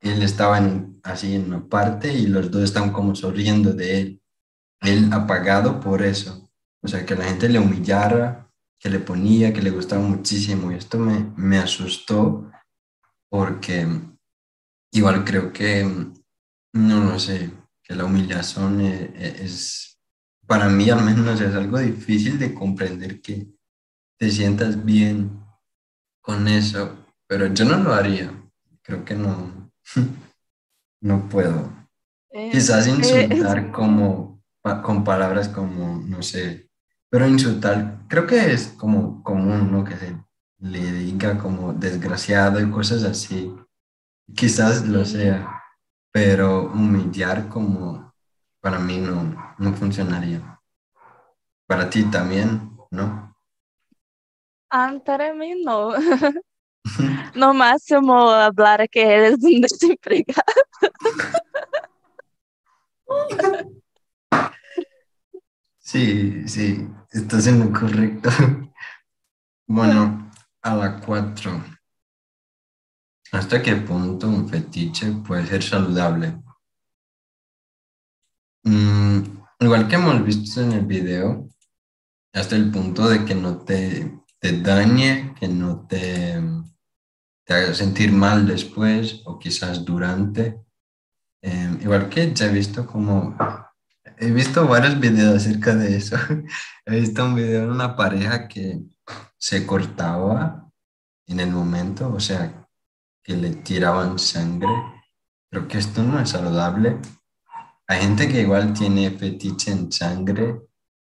Él 0.00 0.22
estaba 0.22 0.58
en- 0.58 1.00
así 1.04 1.34
en 1.34 1.46
una 1.46 1.66
parte 1.68 2.12
y 2.12 2.26
los 2.28 2.50
dos 2.50 2.64
estaban 2.64 2.92
como 2.92 3.14
sonriendo 3.14 3.72
de 3.74 4.00
él. 4.00 4.22
Él 4.82 5.12
apagado 5.12 5.80
por 5.80 6.02
eso. 6.02 6.43
O 6.84 6.88
sea, 6.88 7.06
que 7.06 7.14
la 7.16 7.24
gente 7.24 7.48
le 7.48 7.58
humillara, 7.58 8.50
que 8.78 8.90
le 8.90 8.98
ponía, 9.00 9.52
que 9.52 9.62
le 9.62 9.70
gustaba 9.70 10.02
muchísimo. 10.02 10.70
Y 10.70 10.74
esto 10.76 10.98
me, 10.98 11.32
me 11.36 11.56
asustó 11.58 12.50
porque 13.30 13.86
igual 14.92 15.24
creo 15.24 15.52
que, 15.52 15.84
no 16.74 17.04
lo 17.04 17.18
sé, 17.18 17.50
que 17.82 17.94
la 17.94 18.04
humillación 18.04 18.80
e- 18.80 19.12
e- 19.16 19.44
es, 19.44 19.98
para 20.46 20.68
mí 20.68 20.90
al 20.90 21.02
menos 21.02 21.40
es 21.40 21.54
algo 21.54 21.78
difícil 21.78 22.38
de 22.38 22.52
comprender 22.54 23.20
que 23.22 23.48
te 24.18 24.30
sientas 24.30 24.84
bien 24.84 25.40
con 26.20 26.48
eso, 26.48 27.06
pero 27.26 27.46
yo 27.52 27.64
no 27.64 27.78
lo 27.78 27.94
haría. 27.94 28.30
Creo 28.82 29.04
que 29.04 29.14
no, 29.14 29.72
no 31.00 31.28
puedo. 31.28 31.72
Eh, 32.30 32.50
Quizás 32.52 32.86
eh, 32.86 32.90
insultar 32.90 33.72
como 33.72 34.42
pa- 34.62 34.82
con 34.82 35.02
palabras 35.02 35.48
como, 35.48 35.98
no 35.98 36.22
sé, 36.22 36.68
pero 37.14 37.28
insultar, 37.28 38.00
creo 38.08 38.26
que 38.26 38.52
es 38.52 38.74
como 38.76 39.22
común, 39.22 39.70
¿no? 39.70 39.84
Que 39.84 39.96
se 39.96 40.16
le 40.58 40.80
diga 40.80 41.38
como 41.38 41.72
desgraciado 41.72 42.58
y 42.60 42.68
cosas 42.68 43.04
así. 43.04 43.54
Quizás 44.34 44.84
lo 44.88 45.04
sea, 45.04 45.62
pero 46.10 46.72
humillar 46.72 47.48
como 47.48 48.12
para 48.60 48.80
mí 48.80 48.98
no, 48.98 49.54
no 49.58 49.72
funcionaría. 49.74 50.60
Para 51.68 51.88
ti 51.88 52.02
también, 52.10 52.76
¿no? 52.90 53.32
Ah, 54.68 54.92
para 55.06 55.32
mí 55.34 55.62
no. 55.64 55.92
No 57.36 57.54
máximo 57.54 58.28
hablar 58.30 58.88
que 58.90 59.02
eres 59.02 59.36
un 59.40 59.60
desempregado. 59.60 60.42
Sí, 65.94 66.48
sí, 66.48 66.88
estás 67.12 67.46
en 67.46 67.60
lo 67.60 67.72
correcto. 67.72 68.28
Bueno, 69.66 70.30
a 70.60 70.74
la 70.74 71.00
cuatro. 71.00 71.64
¿Hasta 73.30 73.62
qué 73.62 73.76
punto 73.76 74.28
un 74.28 74.48
fetiche 74.48 75.12
puede 75.26 75.46
ser 75.46 75.62
saludable? 75.62 76.42
Mm, 78.64 79.22
igual 79.60 79.86
que 79.86 79.94
hemos 79.94 80.24
visto 80.24 80.60
en 80.62 80.72
el 80.72 80.84
video, 80.84 81.48
hasta 82.32 82.56
el 82.56 82.72
punto 82.72 83.08
de 83.08 83.24
que 83.24 83.36
no 83.36 83.58
te, 83.58 84.20
te 84.40 84.60
dañe, 84.60 85.32
que 85.38 85.46
no 85.46 85.86
te, 85.86 86.42
te 87.44 87.54
haga 87.54 87.72
sentir 87.72 88.10
mal 88.10 88.48
después 88.48 89.22
o 89.26 89.38
quizás 89.38 89.84
durante. 89.84 90.60
Eh, 91.40 91.78
igual 91.82 92.08
que 92.08 92.34
ya 92.34 92.46
he 92.46 92.52
visto 92.52 92.84
como, 92.84 93.36
he 94.18 94.30
visto 94.30 94.66
varios 94.66 94.98
videos 94.98 95.36
acerca 95.36 95.74
de 95.74 95.96
eso. 95.96 96.16
He 96.86 97.00
visto 97.00 97.24
un 97.24 97.34
video 97.34 97.62
de 97.62 97.72
una 97.72 97.96
pareja 97.96 98.48
que 98.48 98.80
se 99.38 99.66
cortaba 99.66 100.70
en 101.26 101.40
el 101.40 101.50
momento, 101.50 102.12
o 102.12 102.20
sea, 102.20 102.66
que 103.22 103.36
le 103.36 103.50
tiraban 103.56 104.18
sangre. 104.18 104.68
Creo 105.50 105.66
que 105.68 105.78
esto 105.78 106.02
no 106.02 106.20
es 106.20 106.30
saludable. 106.30 106.98
Hay 107.86 108.00
gente 108.00 108.28
que 108.28 108.42
igual 108.42 108.72
tiene 108.72 109.10
fetiche 109.10 109.72
en 109.72 109.90
sangre 109.92 110.62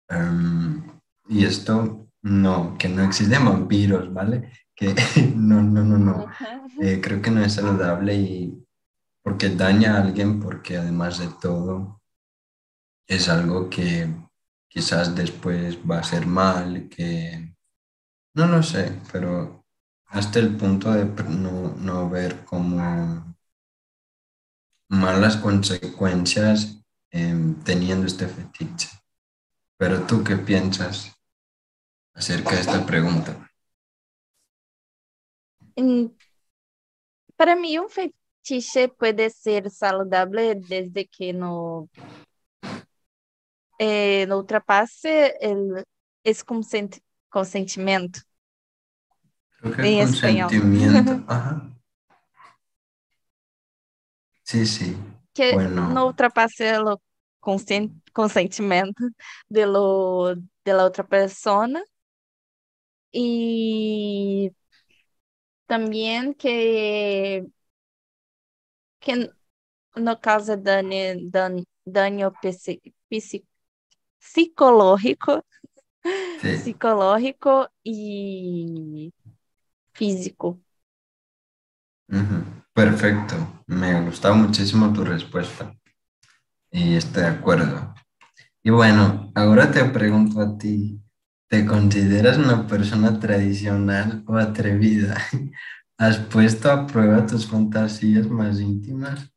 em, 0.08 0.82
y 1.28 1.44
esto 1.44 2.08
no, 2.22 2.76
que 2.78 2.88
no 2.88 3.02
existen 3.02 3.44
vampiros, 3.44 4.12
¿vale? 4.12 4.50
Que 4.74 4.94
no, 5.36 5.62
no, 5.62 5.84
no, 5.84 5.98
no. 5.98 6.26
Eh, 6.80 7.00
creo 7.02 7.20
que 7.20 7.30
no 7.30 7.42
es 7.42 7.54
saludable 7.54 8.14
y 8.14 8.66
porque 9.22 9.48
daña 9.50 9.96
a 9.96 10.02
alguien, 10.02 10.40
porque 10.40 10.76
además 10.76 11.18
de 11.18 11.28
todo 11.40 12.02
es 13.06 13.28
algo 13.28 13.70
que 13.70 14.08
quizás 14.68 15.14
después 15.14 15.78
va 15.88 15.99
a 16.00 16.04
ser 16.04 16.26
mal, 16.26 16.88
que 16.88 17.54
no 18.34 18.46
lo 18.49 18.62
sé, 18.62 19.00
pero 19.12 19.64
hasta 20.06 20.38
el 20.40 20.56
punto 20.56 20.92
de 20.92 21.06
no, 21.25 21.75
no 21.76 22.11
ver 22.11 22.44
como 22.44 23.37
malas 24.88 25.37
consecuencias 25.37 26.78
em, 27.11 27.54
teniendo 27.64 28.06
este 28.06 28.26
fetiche. 28.26 28.88
Pero 29.78 30.02
tú, 30.06 30.25
¿qué 30.25 30.37
piensas 30.37 31.12
acerca 32.14 32.52
de 32.56 32.61
esta 32.62 32.84
pregunta? 32.87 33.32
Mm, 35.78 36.08
Para 37.37 37.56
mí, 37.56 37.78
un 37.78 37.88
fetiche 37.90 38.88
puede 38.88 39.30
ser 39.30 39.70
saludable 39.70 40.54
desde 40.56 41.06
que 41.08 41.32
no, 41.32 41.88
eh, 43.78 44.26
no 44.28 44.38
ultrapasse 44.38 45.37
el, 45.40 45.85
ese 46.25 46.45
consent- 46.45 47.00
consentimento. 47.28 48.21
Creo 49.61 49.75
que 49.75 49.83
En 49.83 50.09
español. 50.09 50.50
consentimiento. 50.50 51.25
Ajá. 51.33 51.71
Sí, 54.43 54.66
sí. 54.66 54.97
Que 55.33 55.52
Bueno. 55.54 55.88
no 55.90 56.07
ultrapasse 56.07 56.78
o 56.78 57.00
consen- 57.40 58.00
consentimento 58.12 59.04
de, 59.49 59.66
lo, 59.66 60.35
de 60.37 60.73
la 60.75 60.85
otra 60.85 61.04
persona. 61.07 61.83
Y 63.12 64.50
también 65.66 66.35
que, 66.35 67.45
que 69.00 69.31
no 69.97 70.21
cause 70.21 70.57
daño, 70.59 70.99
daño, 71.31 71.64
daño 71.85 72.33
psi- 72.43 72.83
psi- 73.11 73.47
psicológico, 74.33 75.45
Sí. 76.37 76.50
psicológico 76.52 77.71
y 77.83 79.12
físico. 79.95 80.61
Perfecto. 82.73 83.37
Me 83.66 84.00
gustó 84.04 84.35
muchísimo 84.35 84.93
tu 84.93 85.04
respuesta 85.04 85.75
y 86.73 86.97
estoy 86.97 87.25
de 87.25 87.28
acuerdo. 87.31 87.95
Y 88.64 88.71
bueno, 88.71 89.33
ahora 89.37 89.73
te 89.73 89.85
pregunto 89.87 90.40
a 90.43 90.59
ti, 90.59 91.00
¿te 91.49 91.66
consideras 91.66 92.38
una 92.38 92.66
persona 92.69 93.21
tradicional 93.21 94.25
o 94.28 94.37
atrevida? 94.37 95.16
¿Has 95.99 96.19
puesto 96.19 96.71
a 96.73 96.87
prueba 96.87 97.26
tus 97.26 97.47
fantasías 97.49 98.28
más 98.28 98.61
íntimas? 98.61 99.33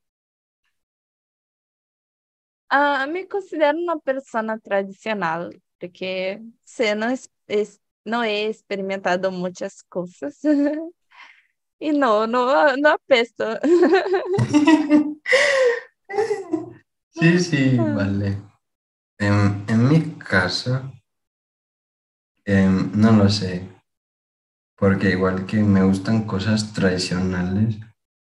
Ah, 2.70 3.08
me 3.08 3.26
considero 3.28 3.78
uma 3.80 4.00
pessoa 4.00 4.60
tradicional, 4.60 5.50
porque 5.80 6.42
você 6.66 6.94
não, 6.96 7.08
não 8.06 8.24
é 8.24 8.44
experimentado 8.50 9.32
muitas 9.32 9.82
coisas. 9.84 10.40
e 11.80 11.92
não, 11.94 12.28
não, 12.28 12.76
não 12.78 12.92
apesto. 12.92 13.44
sí, 17.10 17.40
sí, 17.40 17.80
vale. 17.94 18.38
En, 19.20 19.64
en 19.68 19.90
mi 19.90 20.02
caso, 20.20 20.82
em, 22.46 22.92
no 22.96 23.12
lo 23.12 23.30
sé, 23.30 23.68
porque 24.78 25.12
igual 25.12 25.46
que 25.46 25.58
me 25.58 25.84
gustan 25.84 26.26
cosas 26.26 26.74
tradicionales, 26.74 27.78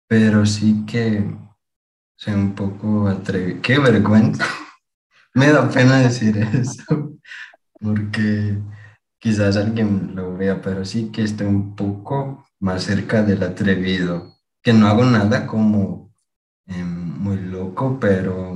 pero 0.09 0.47
sí 0.47 0.85
que 0.87 1.25
soy 2.19 2.35
un 2.35 2.55
poco 2.55 3.07
atrevido. 3.07 3.63
¡Qué 3.63 3.79
vergüenza! 3.79 4.45
me 5.35 5.53
da 5.53 5.69
pena 5.71 5.99
decir 6.01 6.37
eso, 6.37 7.13
porque 7.81 8.59
quizás 9.21 9.57
alguien 9.57 10.17
lo 10.17 10.37
vea, 10.37 10.61
pero 10.61 10.85
sí 10.85 11.13
que 11.13 11.23
estoy 11.23 11.47
un 11.47 11.77
poco 11.77 12.45
más 12.61 12.83
cerca 12.83 13.23
del 13.23 13.45
atrevido, 13.45 14.37
que 14.63 14.73
no 14.73 14.89
hago 14.89 15.05
nada 15.05 15.47
como 15.47 16.13
em, 16.67 16.89
muy 16.89 17.37
loco, 17.37 17.99
pero 18.01 18.53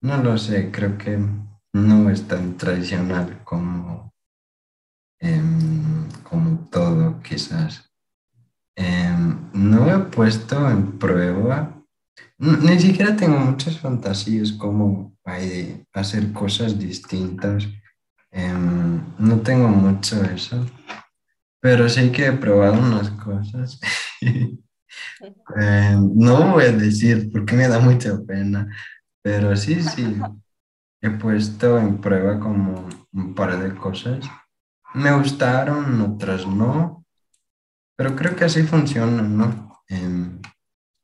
no 0.00 0.22
lo 0.22 0.38
sé, 0.38 0.70
creo 0.70 0.96
que 0.96 1.18
no 1.74 2.08
es 2.08 2.26
tan 2.26 2.56
tradicional 2.56 3.42
como, 3.44 4.14
em, 5.20 6.08
como 6.22 6.68
todo, 6.70 7.20
quizás. 7.22 7.90
Em, 8.76 9.50
no 9.52 9.90
he 9.90 9.98
puesto 10.10 10.70
en 10.70 10.98
prueba, 10.98 11.77
ni 12.38 12.78
siquiera 12.78 13.16
tengo 13.16 13.38
muchas 13.38 13.78
fantasías 13.78 14.52
como 14.52 15.16
hacer 15.92 16.32
cosas 16.32 16.78
distintas. 16.78 17.66
Em, 18.30 19.00
no 19.18 19.40
tengo 19.40 19.68
mucho 19.68 20.22
eso, 20.24 20.64
pero 21.60 21.88
sí 21.88 22.10
que 22.12 22.26
he 22.26 22.32
probado 22.32 22.78
unas 22.80 23.10
cosas. 23.10 23.80
no 26.14 26.52
voy 26.52 26.64
a 26.64 26.72
decir 26.72 27.30
porque 27.32 27.56
me 27.56 27.68
da 27.68 27.80
mucha 27.80 28.18
pena, 28.26 28.68
pero 29.22 29.56
sí, 29.56 29.82
sí, 29.82 30.20
he 31.00 31.10
puesto 31.10 31.78
en 31.78 32.00
prueba 32.00 32.38
como 32.38 32.88
un 33.12 33.34
par 33.34 33.58
de 33.58 33.74
cosas. 33.74 34.24
Me 34.94 35.12
gustaron, 35.12 36.00
otras 36.00 36.46
no, 36.46 37.04
pero 37.96 38.14
creo 38.14 38.36
que 38.36 38.44
así 38.44 38.62
funciona, 38.62 39.22
¿no? 39.22 39.82
Em, 39.88 40.40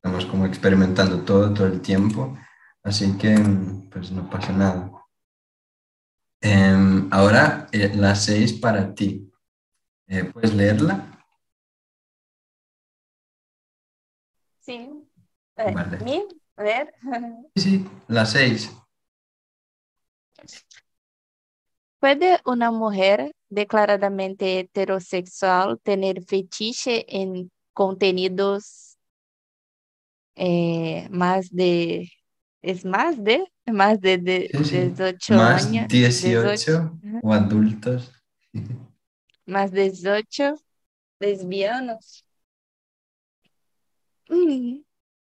estamos 0.05 0.27
como 0.27 0.45
experimentando 0.45 1.25
todo, 1.25 1.55
todo 1.55 1.67
el 1.67 1.81
tiempo, 1.81 2.37
así 2.83 3.17
que 3.17 3.35
pues 3.91 4.11
no 4.11 4.29
pasa 4.29 4.53
nada. 4.53 4.93
Em, 6.43 7.09
ahora, 7.11 7.69
eh, 7.73 7.91
la 7.95 8.15
seis 8.15 8.53
para 8.53 8.95
ti. 8.95 9.33
Eh, 10.07 10.25
¿Puedes 10.25 10.53
leerla? 10.53 11.11
Sí. 14.61 14.91
Eh, 15.57 15.73
vale. 15.73 16.27
A 16.57 16.63
ver. 16.63 16.95
Sí, 17.57 17.63
sí, 17.63 17.89
las 18.07 18.33
seis. 18.33 18.71
¿Puede 21.99 22.41
una 22.45 22.71
mujer 22.71 23.33
declaradamente 23.49 24.59
heterosexual 24.59 25.81
tener 25.83 26.23
fetiche 26.25 27.07
en 27.09 27.51
contenidos 27.73 28.84
eh, 30.37 31.09
más 31.11 31.51
de... 31.51 32.11
¿Es 32.63 32.85
más 32.85 33.23
de? 33.23 33.45
Más 33.67 34.01
de, 34.01 34.19
de 34.19 34.51
18 34.53 35.35
más 35.35 35.67
años. 35.67 35.89
18, 35.89 36.99
o 37.23 37.33
adultos. 37.33 38.13
Más 39.47 39.71
18 39.71 40.55
lesbianos. 41.21 42.25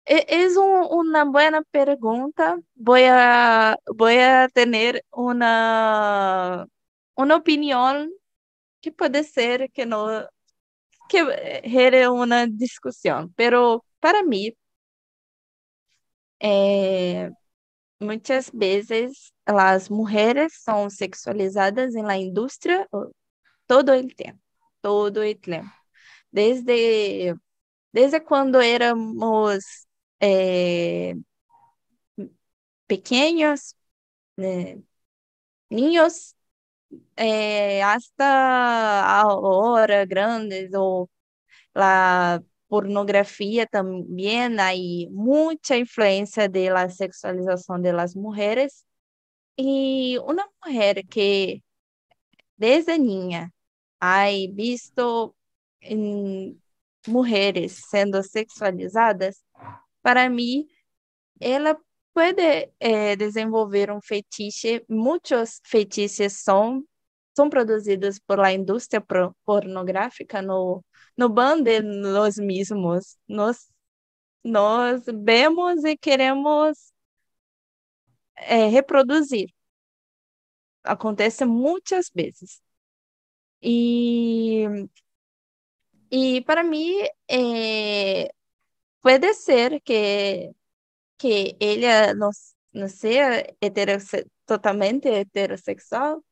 Es 0.05 0.55
una 0.57 1.25
buena 1.25 1.61
pregunta. 1.63 2.59
Voy 2.75 3.03
a, 3.03 3.77
voy 3.93 4.15
a 4.15 4.47
tener 4.49 5.03
una, 5.11 6.67
una 7.15 7.35
opinión 7.35 8.11
que 8.81 8.91
puede 8.91 9.23
ser 9.23 9.71
que 9.71 9.85
no 9.85 10.27
que 11.09 11.61
genere 11.63 12.09
una 12.09 12.47
discusión, 12.47 13.33
pero 13.35 13.85
para 13.99 14.23
mí 14.23 14.55
eh, 16.43 17.31
muchas 17.99 18.51
veces 18.53 19.33
las 19.47 19.91
mujeres 19.91 20.61
son 20.63 20.91
sexualizadas 20.91 21.95
en 21.95 22.07
la 22.07 22.17
industria 22.17 22.87
todo 23.67 23.93
el 23.93 24.15
tiempo, 24.15 24.41
todo 24.81 25.23
el 25.23 25.39
tiempo. 25.39 25.71
Desde, 26.31 27.35
desde 27.93 28.23
cuando 28.23 28.61
éramos 28.61 29.87
eh, 30.19 31.15
pequeños, 32.87 33.75
eh, 34.37 34.81
niños, 35.69 36.35
eh, 37.17 37.81
hasta 37.83 39.21
ahora 39.21 40.05
grandes, 40.05 40.71
o 40.75 41.09
la 41.73 42.43
pornografía 42.73 43.67
también 43.67 44.59
hay 44.59 45.07
mucha 45.11 45.77
influencia 45.77 46.47
de 46.49 46.71
la 46.71 46.89
sexualización 46.89 47.83
de 47.83 47.93
las 47.93 48.15
mujeres. 48.15 48.87
Y 49.55 50.17
una 50.25 50.47
mujer 50.65 51.05
que 51.07 51.61
desde 52.57 52.97
niña 52.97 53.51
ha 53.99 54.25
visto 54.51 55.35
en 55.81 56.59
mujeres 57.05 57.79
siendo 57.91 58.23
sexualizadas, 58.23 59.45
para 60.01 60.27
mí, 60.27 60.67
ela 61.39 61.79
puede 62.11 62.73
eh, 62.79 63.15
desenvolver 63.15 63.91
um 63.91 64.01
fetiche. 64.01 64.83
Muitos 64.89 65.61
fetiches 65.63 66.43
são, 66.43 66.83
são 67.35 67.49
produzidos 67.49 68.19
por 68.19 68.39
la 68.39 68.53
indústria 68.53 69.03
pornográfica 69.45 70.41
no, 70.41 70.83
no 71.17 71.29
bande 71.29 71.81
nós 71.81 72.37
mesmos. 72.37 73.17
Nós, 73.27 73.69
nós 74.43 75.03
vemos 75.25 75.83
e 75.83 75.97
queremos 75.97 76.93
é, 78.35 78.67
reproduzir. 78.67 79.49
Acontece 80.83 81.45
muitas 81.45 82.09
vezes. 82.13 82.61
E, 83.61 84.65
e 86.11 86.41
para 86.43 86.63
mim, 86.63 86.91
é, 87.27 88.33
puede 89.01 89.33
ser 89.33 89.81
que, 89.81 90.51
que 91.17 91.57
ella 91.59 92.13
no, 92.15 92.29
no 92.73 92.89
sea 92.89 93.45
heterose 93.61 94.25
totalmente 94.45 95.07
heterosexual, 95.09 96.23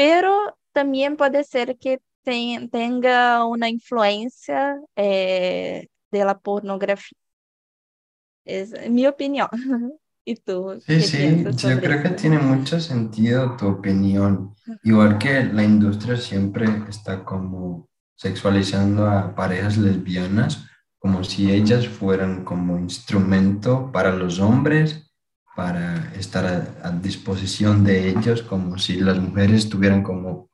pero 0.00 0.56
también 0.72 1.18
puede 1.18 1.44
ser 1.44 1.76
que 1.76 2.00
ten, 2.22 2.70
tenga 2.70 3.44
una 3.44 3.68
influencia 3.68 4.80
eh, 4.96 5.88
de 6.10 6.24
la 6.24 6.38
pornografía. 6.38 7.18
Es 8.46 8.72
mi 8.88 9.06
opinión. 9.06 9.48
¿Y 10.24 10.36
tú? 10.36 10.80
Sí, 10.86 11.02
sí, 11.02 11.44
yo 11.44 11.78
creo 11.80 12.02
que 12.02 12.10
tiene 12.10 12.38
mucho 12.38 12.80
sentido 12.80 13.58
tu 13.58 13.66
opinión. 13.68 14.54
Igual 14.84 15.18
que 15.18 15.44
la 15.44 15.64
industria 15.64 16.16
siempre 16.16 16.66
está 16.88 17.22
como 17.22 17.90
sexualizando 18.16 19.06
a 19.06 19.34
parejas 19.34 19.76
lesbianas, 19.76 20.64
como 20.98 21.24
si 21.24 21.52
ellas 21.52 21.86
fueran 21.86 22.42
como 22.42 22.78
instrumento 22.78 23.92
para 23.92 24.12
los 24.16 24.38
hombres, 24.38 25.09
para 25.60 26.10
estar 26.14 26.46
a, 26.82 26.90
disposición 26.90 27.84
de 27.84 28.08
ellos, 28.08 28.40
como 28.40 28.78
si 28.78 28.98
las 28.98 29.18
mujeres 29.18 29.68
tuvieran 29.68 30.02
como, 30.02 30.48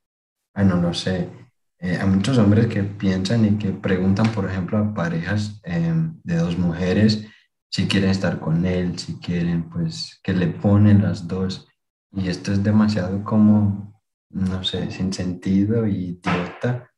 ah, 0.53 0.65
no 0.65 0.81
lo 0.81 0.93
sé, 0.95 1.31
eh, 1.79 1.97
hay 2.01 2.09
muchos 2.09 2.39
hombres 2.39 2.67
que 2.67 2.83
piensan 2.83 3.45
y 3.45 3.57
que 3.57 3.71
preguntan, 3.71 4.33
por 4.33 4.51
ejemplo, 4.51 4.79
a 4.79 4.93
parejas 4.93 5.61
em, 5.63 6.21
de 6.25 6.35
dos 6.39 6.59
mujeres 6.59 7.25
si 7.71 7.87
quieren 7.87 8.11
estar 8.11 8.41
con 8.41 8.67
él, 8.67 8.99
si 8.99 9.21
quieren, 9.21 9.71
pues, 9.71 10.19
que 10.25 10.33
le 10.33 10.49
ponen 10.49 11.03
las 11.03 11.29
dos. 11.29 11.69
Y 12.11 12.29
esto 12.29 12.53
es 12.53 12.65
demasiado 12.65 13.23
como, 13.23 14.03
no 14.31 14.65
sé, 14.65 14.91
sin 14.91 15.13
sentido 15.13 15.87
y 15.87 16.19
idiota 16.21 16.91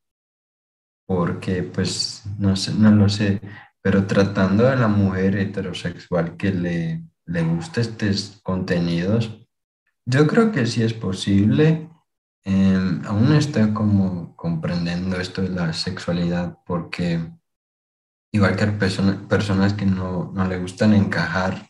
porque 1.07 1.63
pues 1.63 2.23
no, 2.39 2.57
sé, 2.57 2.73
no 2.73 2.91
lo 2.91 3.09
sé, 3.11 3.41
pero 3.83 4.07
tratando 4.07 4.65
de 4.65 4.77
la 4.77 4.89
mujer 4.89 5.37
heterosexual 5.37 6.37
que 6.37 6.53
le, 6.53 7.03
le 7.29 7.43
gusta 7.43 7.81
estos 7.81 8.41
contenidos, 8.43 9.47
yo 10.07 10.27
creo 10.27 10.51
que 10.51 10.67
sí 10.67 10.83
es 10.83 10.95
posible. 10.95 11.91
Em, 12.43 13.05
aún 13.05 13.35
estoy 13.35 13.73
como 13.75 14.35
comprendiendo 14.37 15.21
esto 15.21 15.43
de 15.43 15.51
la 15.51 15.73
sexualidad 15.75 16.59
porque 16.65 17.31
igual 18.33 18.57
que 18.57 18.65
hay 18.65 18.71
personas 19.29 19.75
que 19.75 19.85
no, 19.85 20.33
no 20.35 20.47
le 20.47 20.59
gustan 20.59 20.95
encajar 20.95 21.69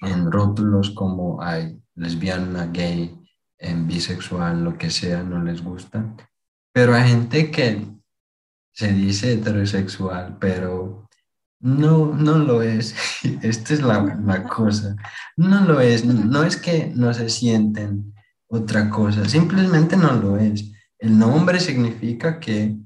en 0.00 0.32
rótulos 0.32 0.90
como 0.90 1.42
hay 1.42 1.78
lesbiana, 1.94 2.70
gay, 2.72 3.14
en 3.58 3.86
bisexual, 3.86 4.64
lo 4.64 4.78
que 4.78 4.88
sea, 4.90 5.22
no 5.22 5.42
les 5.42 5.62
gusta. 5.62 6.16
Pero 6.72 6.94
hay 6.94 7.10
gente 7.10 7.50
que 7.50 7.86
se 8.72 8.92
dice 8.94 9.34
heterosexual, 9.34 10.38
pero 10.40 11.09
no, 11.60 12.14
no 12.14 12.38
lo 12.38 12.62
es. 12.62 12.94
Esta 13.42 13.74
es 13.74 13.82
la, 13.82 14.02
la, 14.24 14.44
cosa. 14.44 14.96
No 15.36 15.64
lo 15.64 15.80
es. 15.80 16.04
No 16.04 16.44
es 16.44 16.56
que 16.56 16.92
no 16.94 17.12
se 17.14 17.28
sienten 17.28 18.14
otra 18.50 18.90
cosa, 18.90 19.28
simplemente 19.28 19.96
no 19.96 20.12
lo 20.12 20.36
es. 20.36 20.72
El 20.98 21.18
nombre 21.18 21.60
significa 21.60 22.40
que 22.40 22.76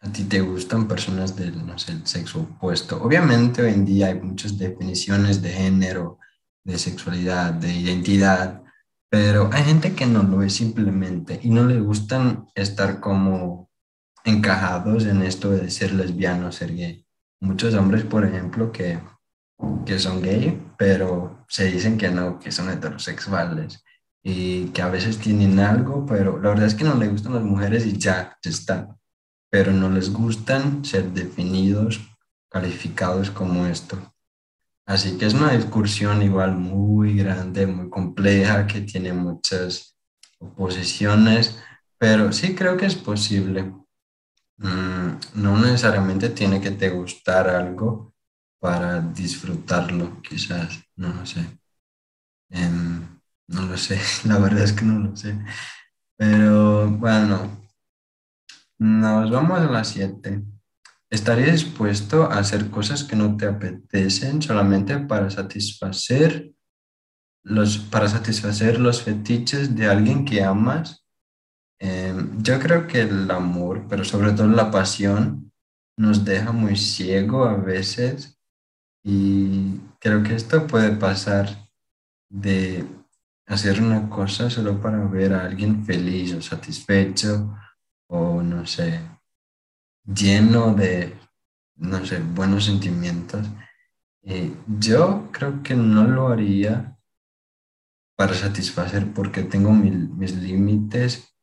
a 0.00 0.12
ti 0.12 0.24
te 0.24 0.40
gustan 0.42 0.86
personas 0.86 1.34
del 1.34 1.66
no 1.66 1.78
sé, 1.78 1.92
el 1.92 2.06
sexo 2.06 2.40
opuesto. 2.40 3.02
Obviamente 3.02 3.62
hoy 3.62 3.72
en 3.72 3.84
día 3.84 4.08
hay 4.08 4.20
muchas 4.20 4.58
definiciones 4.58 5.40
de 5.40 5.50
género, 5.50 6.18
de 6.62 6.78
sexualidad, 6.78 7.54
de 7.54 7.74
identidad, 7.74 8.62
pero 9.10 9.48
hay 9.52 9.64
gente 9.64 9.94
que 9.94 10.06
no 10.06 10.22
lo 10.22 10.42
es 10.42 10.54
simplemente 10.54 11.40
y 11.42 11.48
no 11.50 11.64
le 11.64 11.80
gustan 11.80 12.46
estar 12.54 13.00
como 13.00 13.70
encajados 14.24 15.06
en 15.06 15.22
esto 15.22 15.50
de 15.50 15.70
ser 15.70 15.94
lesbiano, 15.94 16.52
ser 16.52 16.76
gay. 16.76 17.07
Muchos 17.40 17.74
hombres, 17.74 18.04
por 18.04 18.24
ejemplo, 18.24 18.72
que, 18.72 18.98
que 19.86 19.98
son 19.98 20.22
gay, 20.22 20.60
pero 20.76 21.44
se 21.48 21.66
dicen 21.66 21.98
que 21.98 22.10
no, 22.10 22.38
que 22.38 22.52
son 22.52 22.70
heterosexuales 22.70 23.84
y 24.22 24.66
que 24.68 24.82
a 24.82 24.88
veces 24.88 25.18
tienen 25.18 25.58
algo, 25.60 26.04
pero 26.06 26.40
la 26.40 26.50
verdad 26.50 26.66
es 26.66 26.74
que 26.74 26.84
no 26.84 26.94
le 26.94 27.08
gustan 27.08 27.34
las 27.34 27.44
mujeres 27.44 27.86
y 27.86 27.96
ya, 27.96 28.36
ya 28.42 28.50
está 28.50 28.98
pero 29.50 29.72
no 29.72 29.90
les 29.90 30.12
gustan 30.12 30.84
ser 30.84 31.12
definidos, 31.12 32.00
calificados 32.50 33.30
como 33.30 33.66
esto. 33.66 33.98
Así 34.86 35.18
que 35.18 35.26
es 35.26 35.34
una 35.34 35.52
discusión 35.52 36.22
igual 36.22 36.56
muy 36.56 37.16
grande, 37.16 37.66
muy 37.66 37.90
compleja, 37.90 38.66
que 38.66 38.80
tiene 38.82 39.12
muchas 39.12 39.96
oposiciones, 40.38 41.58
pero 41.98 42.32
sí 42.32 42.54
creo 42.54 42.76
que 42.76 42.86
es 42.86 42.94
posible. 42.94 43.72
Mm, 44.58 45.18
no 45.34 45.58
necesariamente 45.58 46.30
tiene 46.30 46.60
que 46.60 46.72
te 46.72 46.90
gustar 46.90 47.48
algo 47.48 48.14
para 48.60 49.00
disfrutarlo, 49.00 50.20
quizás, 50.22 50.80
no 50.96 51.08
lo 51.14 51.24
sé. 51.24 51.58
Em, 52.50 53.20
no 53.48 53.62
lo 53.62 53.76
sé, 53.76 54.00
la 54.24 54.38
verdad 54.38 54.64
es 54.64 54.72
que 54.72 54.84
no 54.84 54.98
lo 54.98 55.16
sé. 55.16 55.38
Pero 56.16 56.90
bueno, 56.90 57.68
nos 58.78 59.30
vamos 59.30 59.60
a 59.60 59.70
las 59.70 59.88
7. 59.88 60.42
¿Estarías 61.10 61.52
dispuesto 61.52 62.24
a 62.24 62.38
hacer 62.38 62.70
cosas 62.70 63.04
que 63.04 63.16
no 63.16 63.36
te 63.36 63.46
apetecen 63.46 64.42
solamente 64.42 64.98
para 64.98 65.30
satisfacer 65.30 66.52
los, 67.44 67.78
para 67.78 68.08
satisfacer 68.08 68.78
los 68.78 69.02
fetiches 69.02 69.74
de 69.74 69.86
alguien 69.86 70.24
que 70.24 70.42
amas? 70.42 71.07
Em, 71.80 72.42
yo 72.42 72.58
creo 72.58 72.86
que 72.86 73.02
el 73.02 73.30
amor, 73.30 73.86
pero 73.88 74.04
sobre 74.04 74.32
todo 74.32 74.48
la 74.48 74.70
pasión, 74.70 75.52
nos 75.96 76.24
deja 76.24 76.52
muy 76.52 76.76
ciego 76.76 77.44
a 77.44 77.56
veces 77.56 78.38
y 79.02 79.78
creo 80.00 80.22
que 80.22 80.34
esto 80.34 80.66
puede 80.66 80.92
pasar 80.96 81.48
de 82.28 82.84
hacer 83.46 83.80
una 83.80 84.08
cosa 84.08 84.50
solo 84.50 84.80
para 84.80 85.04
ver 85.06 85.32
a 85.32 85.44
alguien 85.44 85.84
feliz 85.84 86.34
o 86.34 86.42
satisfecho 86.42 87.56
o 88.08 88.42
no 88.42 88.66
sé, 88.66 89.00
lleno 90.04 90.74
de, 90.74 91.14
no 91.76 92.04
sé, 92.04 92.20
buenos 92.20 92.64
sentimientos. 92.64 93.46
Eh, 94.22 94.54
yo 94.66 95.30
creo 95.32 95.62
que 95.62 95.74
no 95.74 96.04
lo 96.04 96.28
haría 96.28 96.96
para 98.16 98.34
satisfacer 98.34 99.12
porque 99.12 99.42
tengo 99.42 99.72
mis 99.72 100.34
límites 100.36 101.37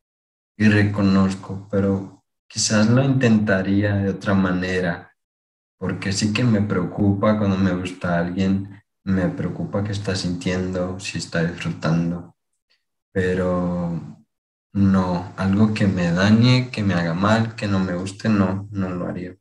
y 0.56 0.68
reconozco, 0.68 1.68
pero 1.70 2.24
quizás 2.48 2.88
lo 2.88 3.02
intentaría 3.04 3.94
de 3.96 4.10
otra 4.10 4.34
manera, 4.34 5.12
porque 5.78 6.12
sí 6.12 6.32
que 6.32 6.44
me 6.44 6.62
preocupa 6.62 7.38
cuando 7.38 7.56
me 7.56 7.74
gusta 7.74 8.18
alguien, 8.18 8.82
me 9.04 9.28
preocupa 9.28 9.84
qué 9.84 9.92
está 9.92 10.16
sintiendo, 10.16 10.98
si 10.98 11.18
está 11.18 11.44
disfrutando, 11.44 12.36
pero 13.12 14.16
no, 14.72 15.32
algo 15.36 15.72
que 15.74 15.86
me 15.86 16.10
dañe, 16.10 16.70
que 16.70 16.82
me 16.82 16.94
haga 16.94 17.14
mal, 17.14 17.54
que 17.54 17.66
no 17.66 17.78
me 17.78 17.94
guste, 17.94 18.28
no, 18.28 18.68
no 18.70 18.90
lo 18.90 19.06
haría. 19.06 19.36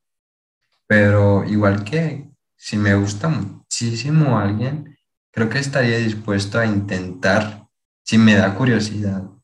Pero 0.88 1.44
igual 1.46 1.84
que 1.84 2.30
si 2.56 2.78
me 2.78 2.96
gusta 2.96 3.28
muchísimo 3.28 4.38
alguien, 4.38 4.98
creo 5.32 5.50
que 5.50 5.60
estaría 5.60 5.98
dispuesto 5.98 6.60
a 6.60 6.66
intentar 6.66 7.68
si 8.04 8.18
me 8.18 8.36
da 8.36 8.56
curiosidad. 8.56 9.35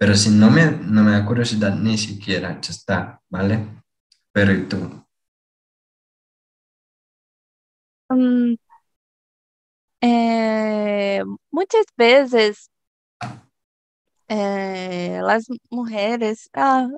Pero 0.00 0.16
si 0.16 0.30
no 0.30 0.50
me, 0.50 0.64
no 0.94 1.02
me 1.04 1.12
da 1.12 1.26
curiosidad 1.26 1.74
ni 1.76 1.98
siquiera, 1.98 2.58
ya 2.62 2.70
está, 2.70 3.20
¿vale? 3.28 3.66
Pero 4.32 4.52
¿y 4.54 4.62
tú? 4.66 4.78
Mm, 8.10 8.56
eh, 10.00 11.22
muchas 11.50 11.84
veces 11.96 12.70
eh, 14.28 15.20
las 15.22 15.46
mujeres, 15.70 16.48
ah, 16.54 16.88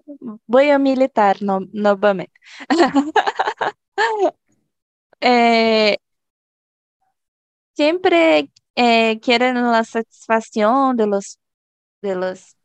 voy 0.47 0.71
a 0.71 0.79
militar 0.79 1.39
no, 1.43 1.61
novamente. 1.73 2.33
Eh, 5.21 5.97
siempre 7.75 8.51
eh, 8.77 9.21
quieren 9.21 9.57
la 9.71 9.85
satisfacción 9.85 10.97
de 10.97 11.07
los 11.07 11.39
de 12.03 12.15
las 12.17 12.57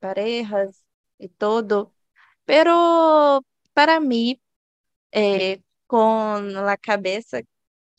parejas 0.00 0.84
y 1.18 1.28
todo, 1.28 1.94
pero 2.46 3.42
para 3.74 4.00
mí, 4.00 4.40
con 5.86 6.52
la 6.52 6.76
cabeza, 6.76 7.40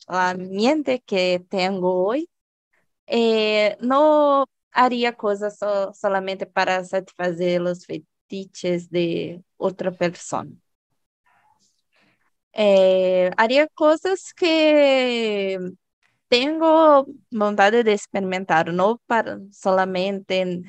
la 0.08 0.34
mente 0.34 1.00
que 1.06 1.44
tengo 1.50 2.04
hoy, 2.06 2.30
no 3.80 4.46
haría 4.72 5.12
cosas 5.16 5.58
so, 5.58 5.92
solamente 5.94 6.46
para 6.46 6.84
satisfazer 6.84 7.62
os 7.62 7.84
fetiches 7.86 8.90
de 8.90 9.42
outra 9.58 9.92
pessoa. 9.92 10.46
É, 12.52 13.30
haria 13.36 13.68
coisas 13.74 14.32
que 14.32 15.58
tenho 16.28 17.06
vontade 17.32 17.82
de 17.82 17.92
experimentar, 17.92 18.72
não 18.72 18.98
para 19.06 19.40
solamente 19.52 20.62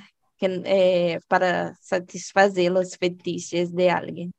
é, 0.66 1.20
para 1.28 1.74
satisfazer 1.82 2.72
os 2.72 2.96
fetiches 2.96 3.72
de 3.72 3.90
alguém. 3.90 4.32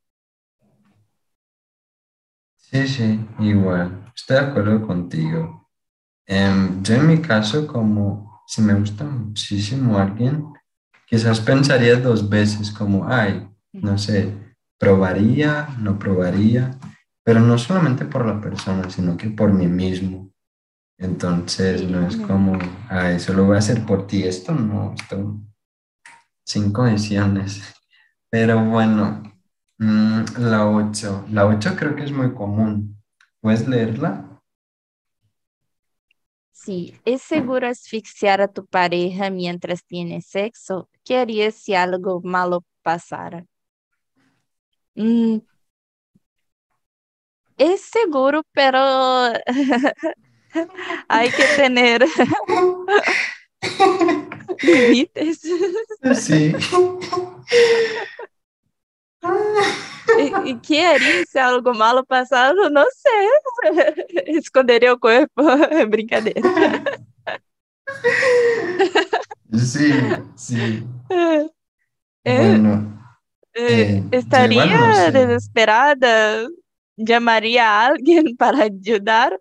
Sí, 2.57 2.87
sí, 2.87 3.19
igual. 3.39 4.11
Estoy 4.15 4.37
de 4.37 4.43
acuerdo 4.45 4.85
contigo. 4.85 5.67
Um, 6.27 6.83
yo 6.83 6.95
en 6.95 7.07
mi 7.07 7.19
caso, 7.21 7.65
como 7.65 8.43
si 8.47 8.61
me 8.61 8.75
gusta 8.75 9.03
muchísimo 9.03 9.97
alguien, 9.97 10.45
quizás 11.07 11.39
pensaría 11.41 11.95
dos 11.95 12.29
veces 12.29 12.71
como, 12.71 13.07
ay, 13.07 13.49
no 13.73 13.97
sé, 13.97 14.31
probaría, 14.77 15.69
no 15.79 15.97
probaría, 15.97 16.77
pero 17.23 17.39
no 17.39 17.57
solamente 17.57 18.05
por 18.05 18.25
la 18.27 18.39
persona, 18.39 18.89
sino 18.91 19.17
que 19.17 19.29
por 19.29 19.51
mí 19.51 19.67
mismo. 19.67 20.28
Entonces 20.99 21.89
no 21.89 22.05
es 22.05 22.17
como, 22.17 22.59
ay, 22.89 23.19
solo 23.19 23.45
voy 23.45 23.55
a 23.55 23.59
hacer 23.59 23.85
por 23.85 24.05
ti 24.05 24.23
esto, 24.23 24.53
no, 24.53 24.93
esto 24.93 25.39
sin 26.43 26.73
condiciones. 26.73 27.61
Pero 28.29 28.65
bueno, 28.65 29.21
mm, 29.77 30.23
la 30.39 30.67
8, 30.67 31.25
la 31.29 31.45
8 31.45 31.75
creo 31.77 31.95
que 31.95 32.03
es 32.03 32.11
muy 32.11 32.33
común. 32.33 32.99
¿Puedes 33.39 33.67
leerla? 33.67 34.41
Si 36.51 36.93
es 37.05 37.21
seguro 37.21 37.67
asfixiar 37.67 38.41
a 38.41 38.47
tu 38.47 38.65
pareja 38.65 39.29
mientras 39.29 39.85
tienes 39.85 40.25
sexo, 40.25 40.89
¿qué 41.05 41.17
harías 41.17 41.55
si 41.55 41.75
algo 41.75 42.19
malo 42.21 42.65
pasara? 42.81 43.45
Mm, 44.95 45.37
es 47.57 47.81
seguro, 47.81 48.41
pero 48.53 48.79
hay 51.07 51.29
que 51.29 51.43
tener 51.55 52.05
límites. 54.61 55.41
Sí. 56.15 56.55
¿Y, 60.45 60.55
qué 60.59 60.85
haría 60.85 61.25
si 61.29 61.37
algo 61.37 61.73
malo 61.73 62.05
pasado? 62.05 62.69
No 62.69 62.85
sé. 62.85 64.03
Escondería 64.27 64.91
el 64.91 64.99
cuerpo. 64.99 65.43
Brincadeira. 65.89 66.41
Sí, 69.53 69.91
sí. 70.35 70.83
Eh, 71.09 71.49
bueno, 72.23 73.01
eh, 73.53 74.03
estaría 74.11 74.65
no 74.65 74.95
sé. 74.95 75.11
desesperada. 75.11 76.47
Llamaría 76.95 77.65
a 77.65 77.87
alguien 77.87 78.35
para 78.37 78.63
ayudar. 78.63 79.37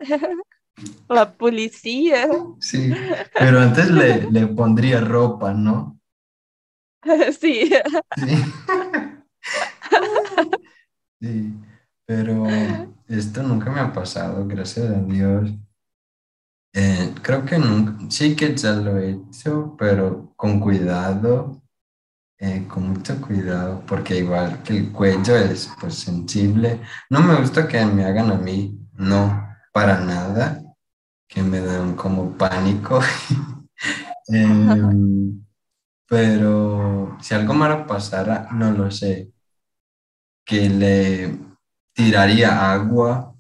La 1.09 1.33
policía. 1.33 2.29
Sí, 2.61 2.93
pero 3.39 3.61
antes 3.61 3.91
le, 3.91 4.23
le 4.31 4.47
pondría 4.49 5.01
ropa, 5.01 5.53
¿no? 5.53 5.99
Sí. 7.41 7.71
Sí. 8.17 8.19
Sí, 11.21 11.53
pero 12.07 12.47
esto 13.09 13.43
nunca 13.43 13.71
me 13.71 13.81
ha 13.81 13.93
pasado, 13.93 14.47
gracias 14.47 14.89
a 14.89 15.01
Dios. 15.01 15.51
Eh, 16.73 17.13
creo 17.23 17.45
que 17.45 17.59
nunca, 17.59 17.97
sí 18.09 18.37
que 18.37 18.55
ya 18.55 18.73
lo 18.73 18.99
he 18.99 19.11
hecho, 19.11 19.75
pero 19.77 20.33
con 20.37 20.61
cuidado, 20.61 21.61
eh, 22.39 22.67
con 22.69 22.91
mucho 22.91 23.21
cuidado, 23.21 23.83
porque 23.87 24.19
igual 24.19 24.63
que 24.63 24.77
el 24.77 24.93
cuello 24.93 25.37
es 25.37 25.71
pues 25.81 25.95
sensible. 25.97 26.81
No 27.11 27.21
me 27.21 27.35
gusta 27.41 27.67
que 27.67 27.85
me 27.85 28.05
hagan 28.05 28.31
a 28.31 28.37
mí, 28.37 28.79
no, 28.93 29.49
para 29.73 30.01
nada, 30.01 30.63
que 31.29 31.43
me 31.43 31.61
dan 31.61 31.95
como 31.97 32.37
pánico. 32.37 33.01
Em, 34.31 35.45
pero 36.09 37.17
si 37.23 37.35
algo 37.35 37.55
malo 37.55 37.87
pasara, 37.87 38.49
no 38.53 38.73
lo 38.73 38.91
sé, 38.91 39.33
que 40.45 40.69
le 40.69 41.39
tiraría 41.93 42.73
agua, 42.73 43.35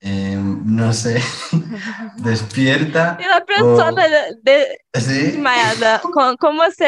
em, 0.00 0.62
no 0.64 0.92
sé, 0.92 1.20
despierta. 2.24 3.18
Y 3.20 3.26
la 3.26 3.44
persona 3.44 4.02
o- 4.04 4.34
de- 4.42 4.78
¿Sí? 4.94 5.32
desmayada, 5.32 6.00
¿cómo, 6.00 6.36
cómo 6.36 6.62
se 6.70 6.86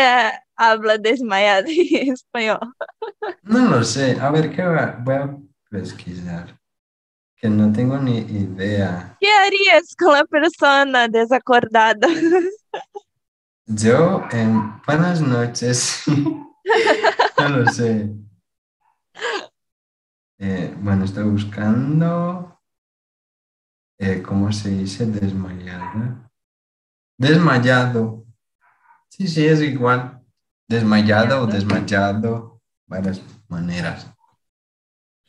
habla 0.56 0.98
desmayada 0.98 1.64
en 1.68 2.12
español? 2.12 2.60
No 3.42 3.68
lo 3.68 3.84
sé. 3.84 4.18
A 4.20 4.30
ver, 4.30 4.50
¿qué 4.54 4.62
va? 4.62 4.98
Voy 5.02 5.14
a 5.14 5.36
pesquisar. 5.70 6.58
Que 7.44 7.50
no 7.50 7.70
tengo 7.74 7.98
ni 7.98 8.20
idea. 8.20 9.18
¿Qué 9.20 9.28
harías 9.30 9.94
con 9.98 10.14
la 10.14 10.24
persona 10.24 11.08
desacordada? 11.08 12.08
Yo, 13.66 14.22
en 14.30 14.80
buenas 14.86 15.20
noches. 15.20 16.04
No 17.38 17.48
lo 17.50 17.66
sé. 17.70 18.10
Eh, 20.38 20.74
bueno, 20.80 21.04
estoy 21.04 21.24
buscando. 21.24 22.58
eh, 23.98 24.22
¿cómo 24.22 24.50
se 24.50 24.70
dice? 24.70 25.04
Desmayada. 25.04 26.30
Desmayado. 27.18 28.24
Sí, 29.10 29.28
sí, 29.28 29.44
es 29.44 29.60
igual. 29.60 30.22
Desmayado 30.66 31.42
o 31.42 31.46
desmayado. 31.46 32.62
Varias 32.86 33.20
maneras. 33.48 34.13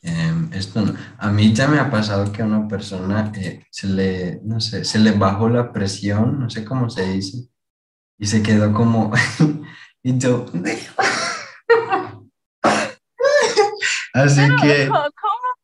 Em, 0.06 0.48
esto 0.52 0.82
no. 0.82 0.94
A 1.18 1.30
mí 1.30 1.52
ya 1.52 1.66
me 1.66 1.80
ha 1.80 1.90
pasado 1.90 2.30
que 2.30 2.40
a 2.42 2.46
una 2.46 2.68
persona 2.68 3.32
eh, 3.36 3.64
se 3.70 3.88
le, 3.88 4.40
no 4.44 4.60
sé, 4.60 4.84
se 4.84 5.00
le 5.00 5.10
bajó 5.10 5.48
la 5.48 5.72
presión, 5.72 6.38
no 6.38 6.48
sé 6.48 6.64
cómo 6.64 6.88
se 6.88 7.02
dice, 7.10 7.48
y 8.18 8.26
se 8.26 8.42
quedó 8.42 8.72
como, 8.72 9.12
y 10.04 10.16
yo, 10.18 10.46
así 14.14 14.42
que, 14.62 14.88
¿Cómo, 14.88 15.10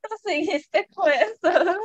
conseguiste 0.08 0.88
con 0.94 1.10
eso? 1.12 1.76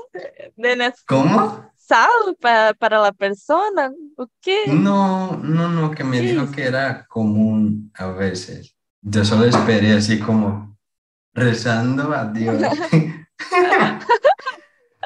¿Tienes 0.55 1.03
¿cómo? 1.07 1.71
sal 1.75 2.09
pa- 2.41 2.73
para 2.73 2.99
la 2.99 3.11
persona? 3.11 3.91
¿O 4.17 4.27
qué? 4.41 4.67
No, 4.73 5.37
no, 5.37 5.69
no, 5.69 5.91
que 5.91 6.03
me 6.03 6.19
¿Qué 6.19 6.31
dijo 6.31 6.51
que 6.51 6.63
era 6.63 7.05
común 7.05 7.91
a 7.95 8.07
veces. 8.07 8.75
Yo 9.01 9.23
solo 9.23 9.45
esperé 9.45 9.93
así 9.93 10.19
como 10.19 10.76
rezando 11.37 12.11
a 12.13 12.25
Dios. 12.25 12.61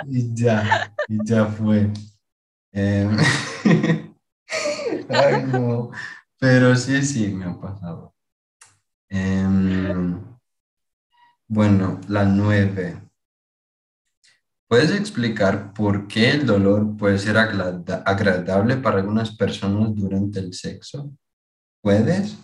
Y 0.08 0.34
ya, 0.34 0.96
y 1.08 1.20
ya 1.24 1.46
fue. 1.46 1.92
Em. 2.72 3.16
Pero 6.40 6.76
sí, 6.76 7.04
sí, 7.04 7.28
me 7.28 7.46
ha 7.46 7.60
pasado. 7.60 8.16
Em, 9.10 10.20
bueno, 11.48 12.02
la 12.08 12.24
nueve. 12.26 12.98
¿Puedes 14.68 14.92
explicar 14.92 15.72
por 15.74 16.08
qué 16.08 16.32
el 16.32 16.48
dolor 16.48 16.98
puede 16.98 17.20
ser 17.20 17.38
agrada- 17.38 18.02
agradable 18.04 18.78
para 18.78 18.98
algunas 19.00 19.36
personas 19.36 19.94
durante 19.94 20.40
el 20.40 20.54
sexo? 20.54 21.12
¿Puedes? 21.82 22.38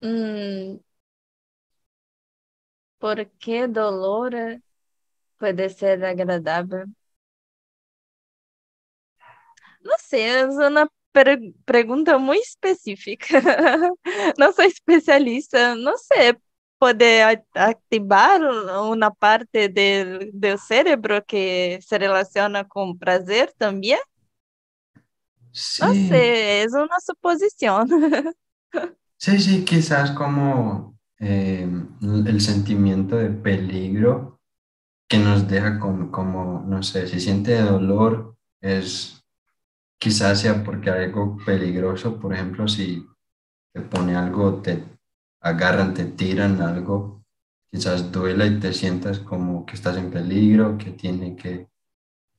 Mm, 0.00 0.76
¿por 2.98 3.28
qué 3.38 3.66
dolor 3.68 4.60
puede 5.38 5.70
ser 5.70 6.04
agradable? 6.04 6.84
No 9.82 9.92
sé, 9.98 10.40
es 10.40 10.46
una 10.56 10.88
per- 11.12 11.40
pregunta 11.64 12.18
muy 12.18 12.38
específica. 12.38 13.26
No 14.38 14.52
soy 14.52 14.66
especialista, 14.68 15.74
no 15.74 15.96
sé, 15.96 16.38
puede 16.78 17.22
a- 17.22 17.44
activar 17.54 18.42
una 18.82 19.10
parte 19.10 19.68
del, 19.68 20.30
del 20.32 20.58
cerebro 20.58 21.24
que 21.26 21.78
se 21.86 21.98
relaciona 21.98 22.66
con 22.68 22.98
placer 22.98 23.52
también. 23.58 23.98
No 25.80 25.86
Sí, 25.92 25.94
sé, 26.06 26.62
es 26.62 26.72
una 26.74 26.98
suposición. 27.00 27.88
sí, 29.18 29.38
sí, 29.40 29.64
quizás 29.64 30.10
como 30.12 30.97
em, 31.18 31.88
el 32.26 32.40
sentimiento 32.40 33.16
de 33.16 33.30
peligro 33.30 34.40
que 35.08 35.18
nos 35.18 35.48
deja 35.48 35.78
como, 35.78 36.64
no 36.66 36.82
sé, 36.82 37.06
si 37.08 37.18
siente 37.20 37.60
dolor, 37.60 38.36
es 38.60 39.24
quizás 39.98 40.40
sea 40.40 40.62
porque 40.62 40.90
algo 40.90 41.36
peligroso, 41.44 42.20
por 42.20 42.34
ejemplo, 42.34 42.68
si 42.68 43.06
te 43.72 43.80
pone 43.80 44.16
algo, 44.16 44.60
te 44.62 44.84
agarran, 45.40 45.94
te 45.94 46.04
tiran 46.04 46.60
algo, 46.60 47.24
quizás 47.70 48.12
duela 48.12 48.46
y 48.46 48.60
te 48.60 48.72
sientas 48.72 49.18
como 49.18 49.66
que 49.66 49.74
estás 49.74 49.96
en 49.96 50.10
peligro, 50.10 50.78
que 50.78 50.90
tiene 50.90 51.36
que 51.36 51.68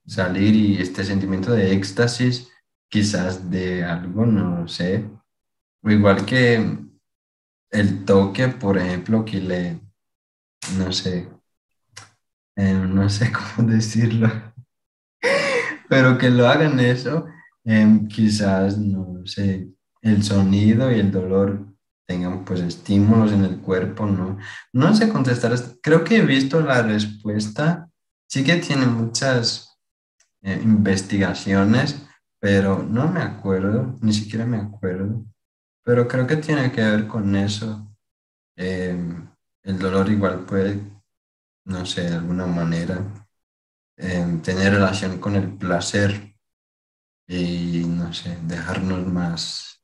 salir 0.06 0.56
y 0.56 0.82
este 0.82 1.04
sentimiento 1.04 1.52
de 1.52 1.74
éxtasis, 1.74 2.52
quizás 2.90 3.50
de 3.50 3.84
algo, 3.84 4.26
no 4.26 4.68
sé. 4.68 5.10
Igual 5.84 6.26
que 6.26 6.89
el 7.72 8.06
toque, 8.06 8.48
por 8.48 8.78
ejemplo, 8.78 9.26
que 9.26 9.40
le, 9.40 9.80
no 10.78 10.92
sé, 10.92 11.30
eh, 12.56 12.74
no 12.74 13.10
sé 13.10 13.32
cómo 13.56 13.70
decirlo, 13.70 14.30
pero 15.90 16.18
que 16.18 16.30
lo 16.30 16.48
hagan 16.48 16.80
eso, 16.80 17.26
em, 17.64 18.08
quizás, 18.08 18.78
no 18.78 19.26
sé, 19.26 19.70
el 20.02 20.24
sonido 20.24 20.92
y 20.92 21.00
el 21.00 21.12
dolor 21.12 21.66
tengan 22.08 22.44
pues 22.44 22.62
estímulos 22.62 23.32
en 23.32 23.46
el 23.46 23.60
cuerpo, 23.60 24.06
¿no? 24.08 24.38
No 24.74 24.96
sé 24.96 25.10
contestar, 25.10 25.54
creo 25.82 26.04
que 26.04 26.18
he 26.18 26.26
visto 26.26 26.60
la 26.62 26.82
respuesta, 26.82 27.88
sí 28.28 28.44
que 28.44 28.56
tiene 28.56 28.88
muchas 28.88 29.78
eh, 30.42 30.60
investigaciones, 30.64 32.02
pero 32.40 32.82
no 32.82 33.08
me 33.08 33.22
acuerdo, 33.22 33.96
ni 34.02 34.14
siquiera 34.14 34.46
me 34.46 34.58
acuerdo, 34.58 35.24
pero 35.84 36.08
creo 36.08 36.28
que 36.28 36.38
tiene 36.38 36.72
que 36.72 36.82
ver 36.82 37.08
con 37.08 37.36
eso. 37.36 37.88
Em, 38.56 39.30
el 39.64 39.80
dolor 39.80 40.10
igual 40.10 40.46
puede, 40.46 40.82
no 41.66 41.86
sé, 41.86 42.10
de 42.10 42.16
alguna 42.16 42.46
manera 42.48 43.04
em, 43.98 44.42
tener 44.42 44.74
relación 44.74 45.20
con 45.20 45.36
el 45.36 45.50
placer 45.58 46.36
y, 47.28 47.86
no 47.88 48.14
sé, 48.14 48.38
dejarnos 48.44 49.06
más 49.08 49.82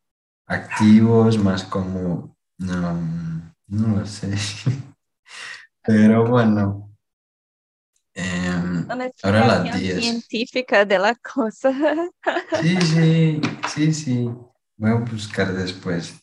activos, 0.47 1.37
más 1.37 1.63
como, 1.63 2.35
no, 2.57 2.93
no 3.67 3.87
lo 3.99 4.05
sé. 4.05 4.35
Pero 5.83 6.27
bueno, 6.27 6.85
Una 8.87 9.05
ahora 9.23 9.47
las 9.47 9.63
explicación 9.63 9.81
10. 9.81 10.03
científica 10.03 10.85
de 10.85 10.99
la 10.99 11.15
cosa. 11.15 11.71
Sí, 12.61 12.77
sí, 12.81 13.41
sí, 13.67 13.93
sí. 13.93 14.29
Voy 14.77 14.91
a 14.91 14.95
buscar 14.95 15.53
después. 15.53 16.21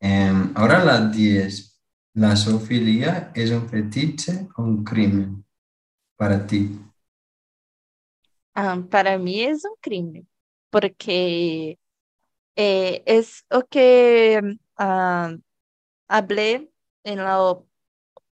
Em, 0.00 0.52
ahora 0.56 0.84
las 0.84 1.12
10. 1.16 1.70
¿La 2.14 2.34
zoofilia 2.34 3.30
es 3.34 3.50
un 3.52 3.68
fetiche 3.68 4.48
o 4.56 4.62
un 4.62 4.82
crimen 4.82 5.44
para 6.16 6.44
ti? 6.44 6.76
Ah, 8.54 8.82
para 8.90 9.16
mí 9.16 9.42
es 9.42 9.64
un 9.64 9.76
crimen, 9.80 10.28
porque 10.70 11.78
eh, 12.56 13.02
es 13.06 13.44
lo 13.48 13.66
que 13.68 14.58
ah, 14.76 15.36
hablé 16.08 16.72
en 17.04 17.18
la 17.18 17.56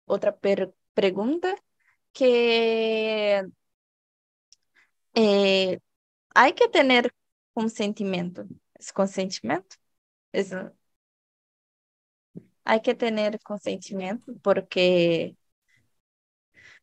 otra 0.05 0.37
pregunta, 0.93 1.55
que 2.13 3.43
eh, 5.13 5.79
hay 6.33 6.53
que 6.53 6.67
tener 6.67 7.13
consentimiento. 7.53 8.45
¿Es 8.79 8.93
consentimiento? 8.93 9.75
Es, 10.33 10.53
hay 12.65 12.81
que 12.81 12.95
tener 12.95 13.39
consentimiento 13.41 14.33
porque, 14.43 15.35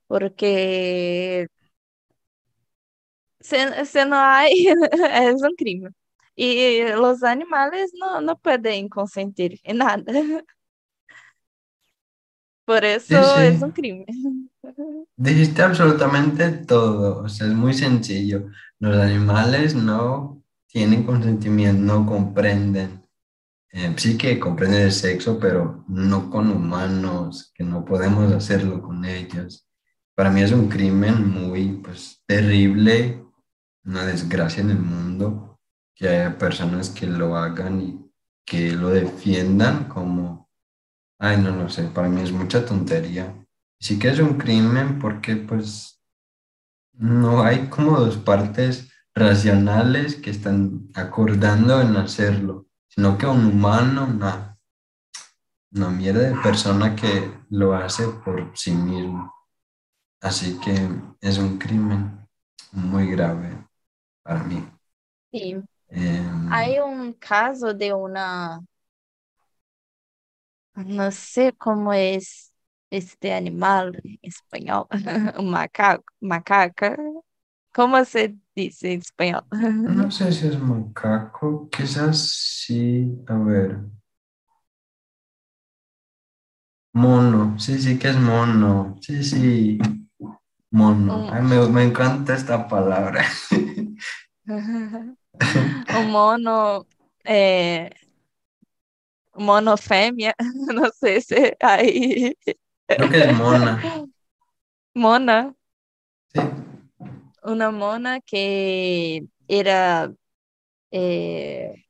porque 0.06 1.46
se, 3.40 4.06
no 4.06 4.16
hay, 4.16 4.66
es 4.68 5.42
un 5.42 5.54
crimen. 5.56 5.94
Y 6.36 6.82
los 6.94 7.22
animales 7.22 7.92
no, 8.00 8.20
no 8.20 8.36
pueden 8.38 8.88
consentir 8.88 9.60
en 9.64 9.78
nada. 9.78 10.02
Por 12.64 12.84
eso 12.84 13.40
es 13.40 13.60
un 13.62 13.72
crimen. 13.72 14.06
Dijiste 15.16 15.62
absolutamente 15.62 16.50
todo, 16.50 17.22
o 17.24 17.28
sea, 17.28 17.46
es 17.46 17.54
muy 17.54 17.74
sencillo. 17.74 18.48
Los 18.80 18.96
animales 18.96 19.74
no 19.74 20.43
tienen 20.74 21.04
consentimiento, 21.04 21.80
no 21.80 22.04
comprenden. 22.04 23.08
Eh, 23.70 23.94
sí 23.96 24.18
que 24.18 24.40
comprenden 24.40 24.82
el 24.82 24.92
sexo, 24.92 25.38
pero 25.38 25.84
no 25.86 26.28
con 26.28 26.50
humanos, 26.50 27.52
que 27.54 27.62
no 27.62 27.84
podemos 27.84 28.32
hacerlo 28.32 28.82
con 28.82 29.04
ellos. 29.04 29.68
Para 30.16 30.30
mí 30.30 30.42
es 30.42 30.50
un 30.50 30.68
crimen 30.68 31.30
muy 31.30 31.74
pues, 31.74 32.24
terrible, 32.26 33.24
una 33.84 34.04
desgracia 34.04 34.62
en 34.62 34.70
el 34.70 34.80
mundo, 34.80 35.60
que 35.94 36.08
haya 36.08 36.36
personas 36.36 36.90
que 36.90 37.06
lo 37.06 37.36
hagan 37.36 37.80
y 37.80 38.10
que 38.44 38.72
lo 38.72 38.90
defiendan 38.90 39.84
como, 39.84 40.50
ay, 41.20 41.36
no 41.40 41.54
lo 41.54 41.68
sé, 41.68 41.84
para 41.84 42.08
mí 42.08 42.20
es 42.20 42.32
mucha 42.32 42.66
tontería. 42.66 43.32
Sí 43.78 43.96
que 43.96 44.08
es 44.08 44.18
un 44.18 44.38
crimen 44.38 44.98
porque 44.98 45.36
pues 45.36 46.02
no 46.94 47.44
hay 47.44 47.68
como 47.68 48.00
dos 48.00 48.16
partes 48.16 48.90
racionales 49.14 50.16
que 50.16 50.30
están 50.30 50.90
acordando 50.94 51.80
en 51.80 51.96
hacerlo, 51.96 52.66
sino 52.88 53.16
que 53.18 53.26
un 53.26 53.46
humano, 53.46 54.04
una, 54.06 54.58
una 55.72 55.90
mierda 55.90 56.20
de 56.30 56.36
persona 56.42 56.96
que 56.96 57.32
lo 57.50 57.74
hace 57.74 58.08
por 58.08 58.52
sí 58.56 58.72
mismo. 58.72 59.32
Así 60.20 60.58
que 60.60 60.74
es 61.20 61.38
un 61.38 61.58
crimen 61.58 62.26
muy 62.72 63.10
grave 63.10 63.66
para 64.22 64.44
mí. 64.44 64.66
Sí. 65.32 65.56
Em, 65.90 66.48
hay 66.52 66.78
un 66.80 67.12
caso 67.14 67.74
de 67.74 67.92
una, 67.94 68.60
no 70.74 71.10
sé 71.10 71.52
cómo 71.56 71.92
es 71.92 72.52
este 72.90 73.32
animal 73.32 74.00
en 74.04 74.18
español, 74.22 74.86
un 75.38 75.50
macaco, 75.50 76.04
macaca. 76.20 76.96
¿Cómo 77.74 78.04
se 78.04 78.36
dice 78.54 78.92
en 78.92 79.00
español? 79.00 79.44
No 79.50 80.10
sé 80.10 80.32
si 80.32 80.46
es 80.46 80.58
macaco, 80.58 81.68
quizás 81.70 82.18
sí, 82.64 83.18
a 83.26 83.34
ver. 83.36 83.80
Mono, 86.94 87.58
sí, 87.58 87.78
sí 87.80 87.98
que 87.98 88.08
es 88.08 88.16
mono, 88.16 88.96
sí, 89.00 89.22
sí, 89.24 89.78
mono. 90.70 91.26
me, 91.42 91.68
me 91.68 91.84
encanta 91.84 92.34
esta 92.34 92.68
palabra. 92.68 93.24
un 94.46 96.10
mono, 96.10 96.86
eh, 97.24 97.90
mono 99.36 99.76
fêmea, 99.76 100.34
no 100.74 100.90
sé 100.90 101.20
si 101.20 101.34
hay. 101.60 102.36
Creo 102.88 103.10
que 103.10 103.18
es 103.18 103.32
mona. 103.36 103.80
Mona. 104.94 105.54
Sí. 106.34 106.63
Una 107.44 107.70
mona 107.70 108.20
que 108.20 109.26
era 109.48 110.12
eh, 110.90 111.84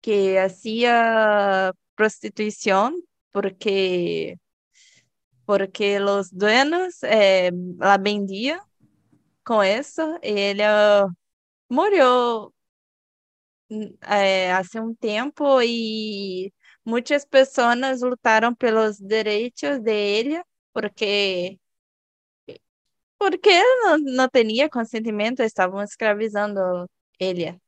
que 0.00 0.38
hacía 0.38 1.72
prostitución 1.96 3.02
porque 3.32 4.38
porque 5.44 6.00
los 6.00 6.30
dueños 6.36 7.02
eh, 7.02 7.52
la 7.78 7.98
vendían 7.98 8.60
con 9.44 9.64
eso 9.66 10.18
y 10.22 10.38
ella 10.40 11.06
murió 11.68 12.54
eh, 13.68 14.50
hace 14.50 14.80
un 14.80 14.96
tiempo 14.96 15.60
y 15.62 16.54
muchas 16.84 17.26
personas 17.26 18.00
lutaron 18.00 18.54
pelos 18.56 18.98
derechos 19.06 19.82
de 19.82 20.18
ella 20.18 20.46
porque 20.72 21.60
porque 23.18 23.58
él 23.58 23.64
no, 23.86 23.98
no 23.98 24.28
tenía 24.28 24.68
consentimiento, 24.68 25.42
estaban 25.42 25.84
escravizando 25.84 26.88
ella. 27.18 27.58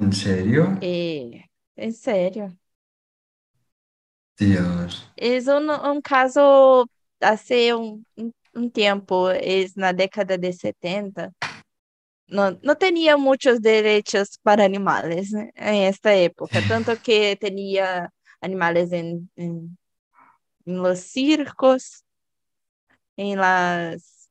¿En 0.00 0.12
serio? 0.12 0.64
Eh, 0.80 1.44
en 1.76 1.92
serio. 1.94 2.56
Dios. 4.38 5.06
Es 5.16 5.46
un, 5.48 5.70
un 5.70 6.00
caso 6.02 6.86
hace 7.20 7.74
un, 7.74 8.06
un, 8.16 8.32
un 8.54 8.70
tiempo, 8.70 9.30
es 9.30 9.76
na 9.76 9.92
década 9.92 10.38
de 10.38 10.52
70. 10.52 11.32
No, 12.28 12.52
no 12.62 12.76
tenía 12.78 13.16
muchos 13.18 13.62
derechos 13.62 14.38
para 14.42 14.64
animales 14.64 15.32
en 15.34 15.52
esta 15.56 16.14
época, 16.16 16.62
tanto 16.66 16.98
que 17.00 17.36
tenía 17.40 18.12
animales 18.40 18.92
en, 18.92 19.30
en, 19.36 19.78
en 20.66 20.82
los 20.82 21.00
circos, 21.00 22.04
en 23.20 23.38
las 23.38 24.30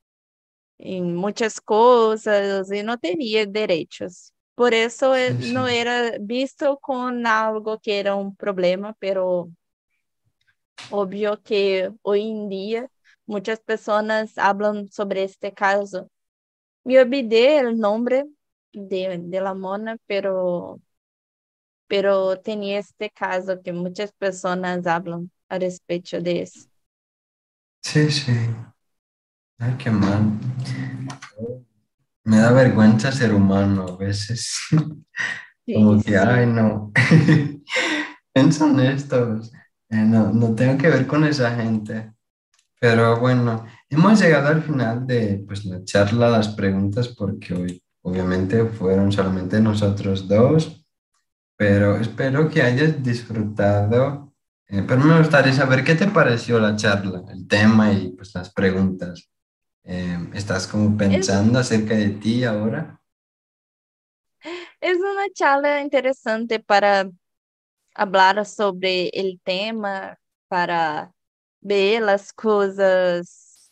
en 0.79 1.15
muchas 1.15 1.61
cosas 1.61 2.71
y 2.71 2.83
no 2.83 2.97
tenía 2.99 3.45
derechos. 3.45 4.33
Por 4.55 4.73
eso 4.73 5.15
sí, 5.27 5.33
sí. 5.39 5.39
no 5.39 5.67
era 5.67 6.13
visto 6.21 6.79
con 6.79 7.25
algo 7.27 7.79
que 7.79 7.99
era 7.99 8.15
un 8.15 8.35
problema, 8.35 8.95
pero 8.99 9.49
obvio 10.87 11.41
que 11.43 11.91
hoy 12.01 12.29
en 12.31 12.49
día 12.49 12.89
muchas 13.25 13.59
personas 13.61 14.37
hablan 14.37 14.89
sobre 14.91 15.23
este 15.23 15.53
caso. 15.53 16.09
Me 16.83 16.99
olvidé 17.01 17.59
el 17.59 17.79
nombre 17.79 18.25
de, 18.73 19.19
de 19.19 19.41
la 19.41 19.53
mona, 19.55 19.97
pero, 20.07 20.81
pero 21.87 22.39
tenía 22.39 22.79
este 22.79 23.09
caso 23.09 23.61
que 23.61 23.73
muchas 23.73 24.11
personas 24.13 24.85
hablan 24.87 25.31
a 25.49 25.59
respecto 25.59 26.21
de 26.21 26.43
eso. 26.43 26.67
Sí, 27.81 28.09
sí. 28.11 28.31
Ay, 29.59 29.75
qué 29.77 29.91
mal. 29.91 30.39
Me 32.23 32.37
da 32.37 32.51
vergüenza 32.51 33.11
ser 33.11 33.33
humano 33.33 33.85
a 33.89 33.97
veces. 33.97 34.57
Sí, 35.65 35.75
Como 35.75 36.01
que, 36.01 36.17
sí. 36.19 36.27
ay, 36.27 36.47
no. 36.47 36.91
Piensan 38.33 38.79
estos. 38.79 39.53
Eh, 39.89 39.97
no, 39.97 40.33
no 40.33 40.55
tengo 40.55 40.79
que 40.79 40.89
ver 40.89 41.05
con 41.05 41.23
esa 41.25 41.55
gente. 41.55 42.11
Pero 42.79 43.19
bueno, 43.19 43.65
hemos 43.87 44.19
llegado 44.19 44.47
al 44.47 44.63
final 44.63 45.05
de 45.05 45.43
pues, 45.47 45.65
la 45.65 45.83
charla, 45.83 46.29
las 46.29 46.49
preguntas, 46.49 47.09
porque 47.09 47.53
hoy 47.53 47.83
obviamente 48.01 48.65
fueron 48.65 49.11
solamente 49.11 49.61
nosotros 49.61 50.27
dos, 50.27 50.83
pero 51.55 51.97
espero 51.97 52.49
que 52.49 52.63
hayas 52.63 53.03
disfrutado. 53.03 54.33
Eh, 54.67 54.83
pero 54.87 55.01
me 55.01 55.19
gustaría 55.19 55.53
saber 55.53 55.83
qué 55.83 55.93
te 55.93 56.07
pareció 56.07 56.59
la 56.59 56.75
charla, 56.75 57.21
el 57.31 57.47
tema 57.47 57.91
y 57.93 58.09
pues 58.13 58.33
las 58.33 58.51
preguntas. 58.51 59.29
Eh, 59.91 60.19
¿Estás 60.35 60.67
como 60.67 60.95
pensando 60.95 61.59
es, 61.59 61.65
acerca 61.65 61.95
de 61.95 62.09
ti 62.09 62.43
ahora? 62.43 63.01
Es 64.79 64.97
una 64.97 65.27
charla 65.33 65.81
interesante 65.81 66.59
para 66.59 67.09
hablar 67.95 68.45
sobre 68.45 69.09
el 69.09 69.41
tema, 69.43 70.15
para 70.47 71.11
ver 71.59 72.07
as 72.07 72.31
coisas 72.31 73.71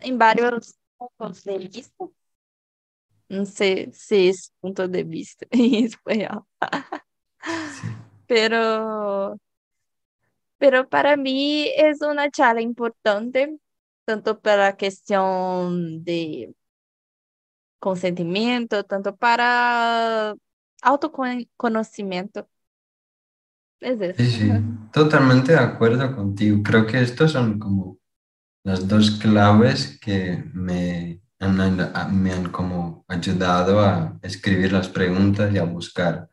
em 0.00 0.16
vários 0.16 0.74
pontos 0.96 1.44
de 1.44 1.58
vista. 1.58 2.08
Não 3.28 3.44
sei 3.44 3.92
se 3.92 4.16
esse 4.28 4.50
ponto 4.62 4.88
de 4.88 5.04
vista 5.04 5.46
em 5.52 5.84
espanhol. 5.84 6.46
pero, 8.26 9.38
pero 10.56 10.88
para 10.88 11.18
mí 11.18 11.68
es 11.76 12.00
una 12.00 12.30
charla 12.30 12.62
importante, 12.62 13.60
tanto 14.10 14.40
para 14.40 14.76
cuestión 14.76 16.02
de 16.04 16.54
consentimiento, 17.78 18.84
tanto 18.84 19.16
para 19.16 20.34
autoconocimiento. 20.82 22.48
Es 23.80 24.00
eso. 24.00 24.24
Sí, 24.24 24.30
sí, 24.30 24.50
totalmente 24.92 25.52
de 25.52 25.58
acuerdo 25.58 26.14
contigo. 26.14 26.62
Creo 26.62 26.86
que 26.86 27.00
estos 27.00 27.32
son 27.32 27.58
como 27.58 27.98
las 28.64 28.88
dos 28.88 29.12
claves 29.12 29.98
que 30.00 30.44
me 30.54 31.22
han, 31.40 31.56
me 32.22 32.32
han 32.32 32.50
como 32.50 33.04
ayudado 33.08 33.80
a 33.80 34.18
escribir 34.22 34.72
las 34.72 34.88
preguntas 34.88 35.52
y 35.54 35.58
a 35.58 35.64
buscar 35.64 36.28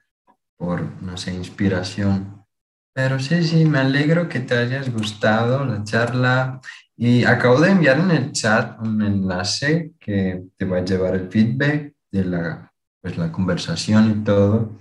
por, 0.58 0.82
no 1.04 1.18
sé, 1.18 1.34
inspiración. 1.34 2.46
Pero 2.94 3.20
sí, 3.20 3.44
sí, 3.44 3.66
me 3.66 3.80
alegro 3.80 4.30
que 4.30 4.42
te 4.42 4.58
hayas 4.58 4.92
gustado 4.94 5.66
la 5.66 5.84
charla 5.84 6.62
y 6.98 7.24
acabo 7.26 7.62
de 7.62 7.70
enviar 7.70 8.00
en 8.00 8.10
el 8.10 8.32
chat 8.32 8.80
un 8.82 9.04
enlace 9.04 9.92
que 10.00 10.44
te 10.58 10.66
va 10.66 10.78
a 10.78 10.86
llevar 10.86 11.14
el 11.14 11.30
feedback 11.30 11.94
de 12.12 12.26
la, 12.26 12.74
pues, 13.02 13.18
la 13.18 13.32
conversación 13.32 14.10
y 14.12 14.24
todo. 14.24 14.72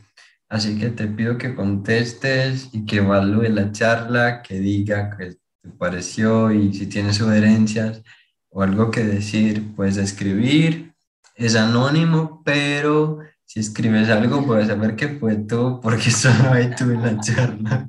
Así 0.48 0.78
que 0.78 0.88
te 0.88 1.08
pido 1.08 1.36
que 1.36 1.54
contestes 1.54 2.70
y 2.72 2.86
que 2.86 2.96
evalúe 2.96 3.50
la 3.50 3.70
charla, 3.70 4.40
que 4.40 4.60
diga 4.60 5.14
qué 5.16 5.36
te 5.60 5.68
pareció 5.76 6.50
y 6.52 6.72
si 6.72 6.86
tienes 6.86 7.16
sugerencias 7.16 8.02
o 8.48 8.62
algo 8.62 8.90
que 8.90 9.04
decir, 9.04 9.74
puedes 9.74 9.98
escribir. 9.98 10.94
Es 11.34 11.54
anónimo, 11.54 12.40
pero 12.46 13.18
si 13.44 13.60
escribes 13.60 14.08
algo 14.08 14.46
puedes 14.46 14.68
saber 14.68 14.96
que 14.96 15.08
fue 15.08 15.36
tú 15.36 15.80
porque 15.82 16.10
solo 16.10 16.50
hay 16.52 16.74
tú 16.74 16.84
en 16.90 17.02
la 17.02 17.20
charla. 17.20 17.88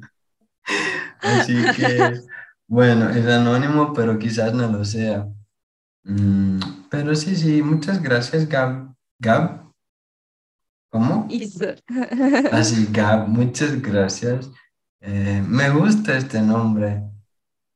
Así 1.22 1.56
que, 1.78 2.20
bueno, 2.68 3.10
es 3.10 3.26
anónimo, 3.26 3.94
pero 3.94 4.20
quizás 4.20 4.54
no 4.54 4.70
lo 4.70 4.84
sea. 4.84 5.28
Mm, 6.04 6.60
pero 6.90 7.16
sí, 7.16 7.36
sí, 7.36 7.62
muchas 7.62 8.02
gracias, 8.02 8.48
Gab. 8.48 8.94
Gab, 9.20 9.72
¿cómo? 10.90 11.28
Así, 12.52 12.88
Gab, 12.92 13.28
muchas 13.28 13.82
gracias. 13.82 14.52
Eh, 15.00 15.44
me 15.48 15.70
gusta 15.70 16.18
este 16.18 16.42
nombre, 16.42 17.04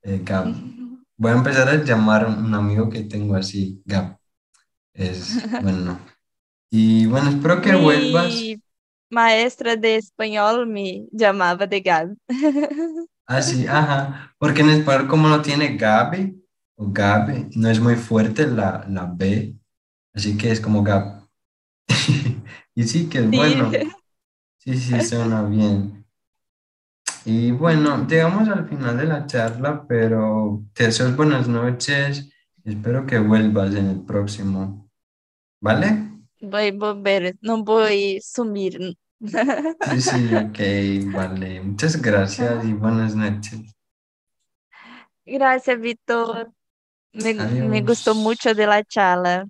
eh, 0.03 0.21
Gab. 0.23 0.53
Voy 1.17 1.31
a 1.31 1.35
empezar 1.35 1.69
a 1.69 1.83
llamar 1.83 2.25
a 2.25 2.27
un 2.27 2.53
amigo 2.53 2.89
que 2.89 3.03
tengo 3.03 3.35
así, 3.35 3.81
Gab. 3.85 4.17
Es 4.93 5.39
bueno. 5.61 5.99
Y 6.69 7.05
bueno, 7.05 7.29
espero 7.29 7.61
que 7.61 7.75
vuelvas. 7.75 8.33
maestra 9.09 9.75
de 9.75 9.97
español 9.97 10.67
me 10.67 11.07
llamaba 11.11 11.65
de 11.67 11.81
Gab. 11.81 12.15
Ah, 13.33 13.41
sí, 13.41 13.65
ajá. 13.65 14.35
Porque 14.37 14.59
en 14.59 14.71
español 14.71 15.07
como 15.07 15.29
no 15.29 15.41
tiene 15.41 15.77
Gabi 15.77 16.43
o 16.75 16.91
Gabe, 16.91 17.47
no 17.55 17.69
es 17.69 17.79
muy 17.79 17.95
fuerte 17.95 18.45
la, 18.45 18.85
la 18.89 19.05
B. 19.05 19.55
Así 20.13 20.37
que 20.37 20.51
es 20.51 20.59
como 20.59 20.83
Gab. 20.83 21.29
y 22.75 22.83
sí, 22.83 23.07
que 23.07 23.19
es 23.19 23.31
bueno. 23.31 23.71
Sí, 24.57 24.77
sí, 24.77 24.99
suena 25.01 25.43
bien. 25.43 26.05
Y 27.23 27.51
bueno, 27.51 28.05
llegamos 28.05 28.49
al 28.49 28.67
final 28.67 28.97
de 28.97 29.05
la 29.05 29.25
charla, 29.25 29.85
pero 29.87 30.65
te 30.73 30.87
deseo 30.87 31.09
buenas 31.15 31.47
noches. 31.47 32.29
Espero 32.65 33.05
que 33.05 33.17
vuelvas 33.17 33.73
en 33.75 33.87
el 33.87 34.01
próximo. 34.01 34.89
¿Vale? 35.61 36.09
Voy 36.41 36.67
a 36.67 36.73
volver, 36.73 37.37
no 37.41 37.63
voy 37.63 38.17
a 38.17 38.21
sumir. 38.21 38.97
Sí, 39.79 40.01
sí, 40.01 40.35
ok, 40.35 40.59
vale. 41.13 41.61
Muchas 41.61 42.01
gracias 42.01 42.63
y 42.65 42.73
buenas 42.73 43.15
noches. 43.15 43.75
Gracias, 45.25 45.79
Víctor. 45.79 46.51
Me, 47.13 47.33
me 47.35 47.81
gustó 47.81 48.15
mucho 48.15 48.53
de 48.55 48.67
la 48.67 48.83
charla. 48.83 49.47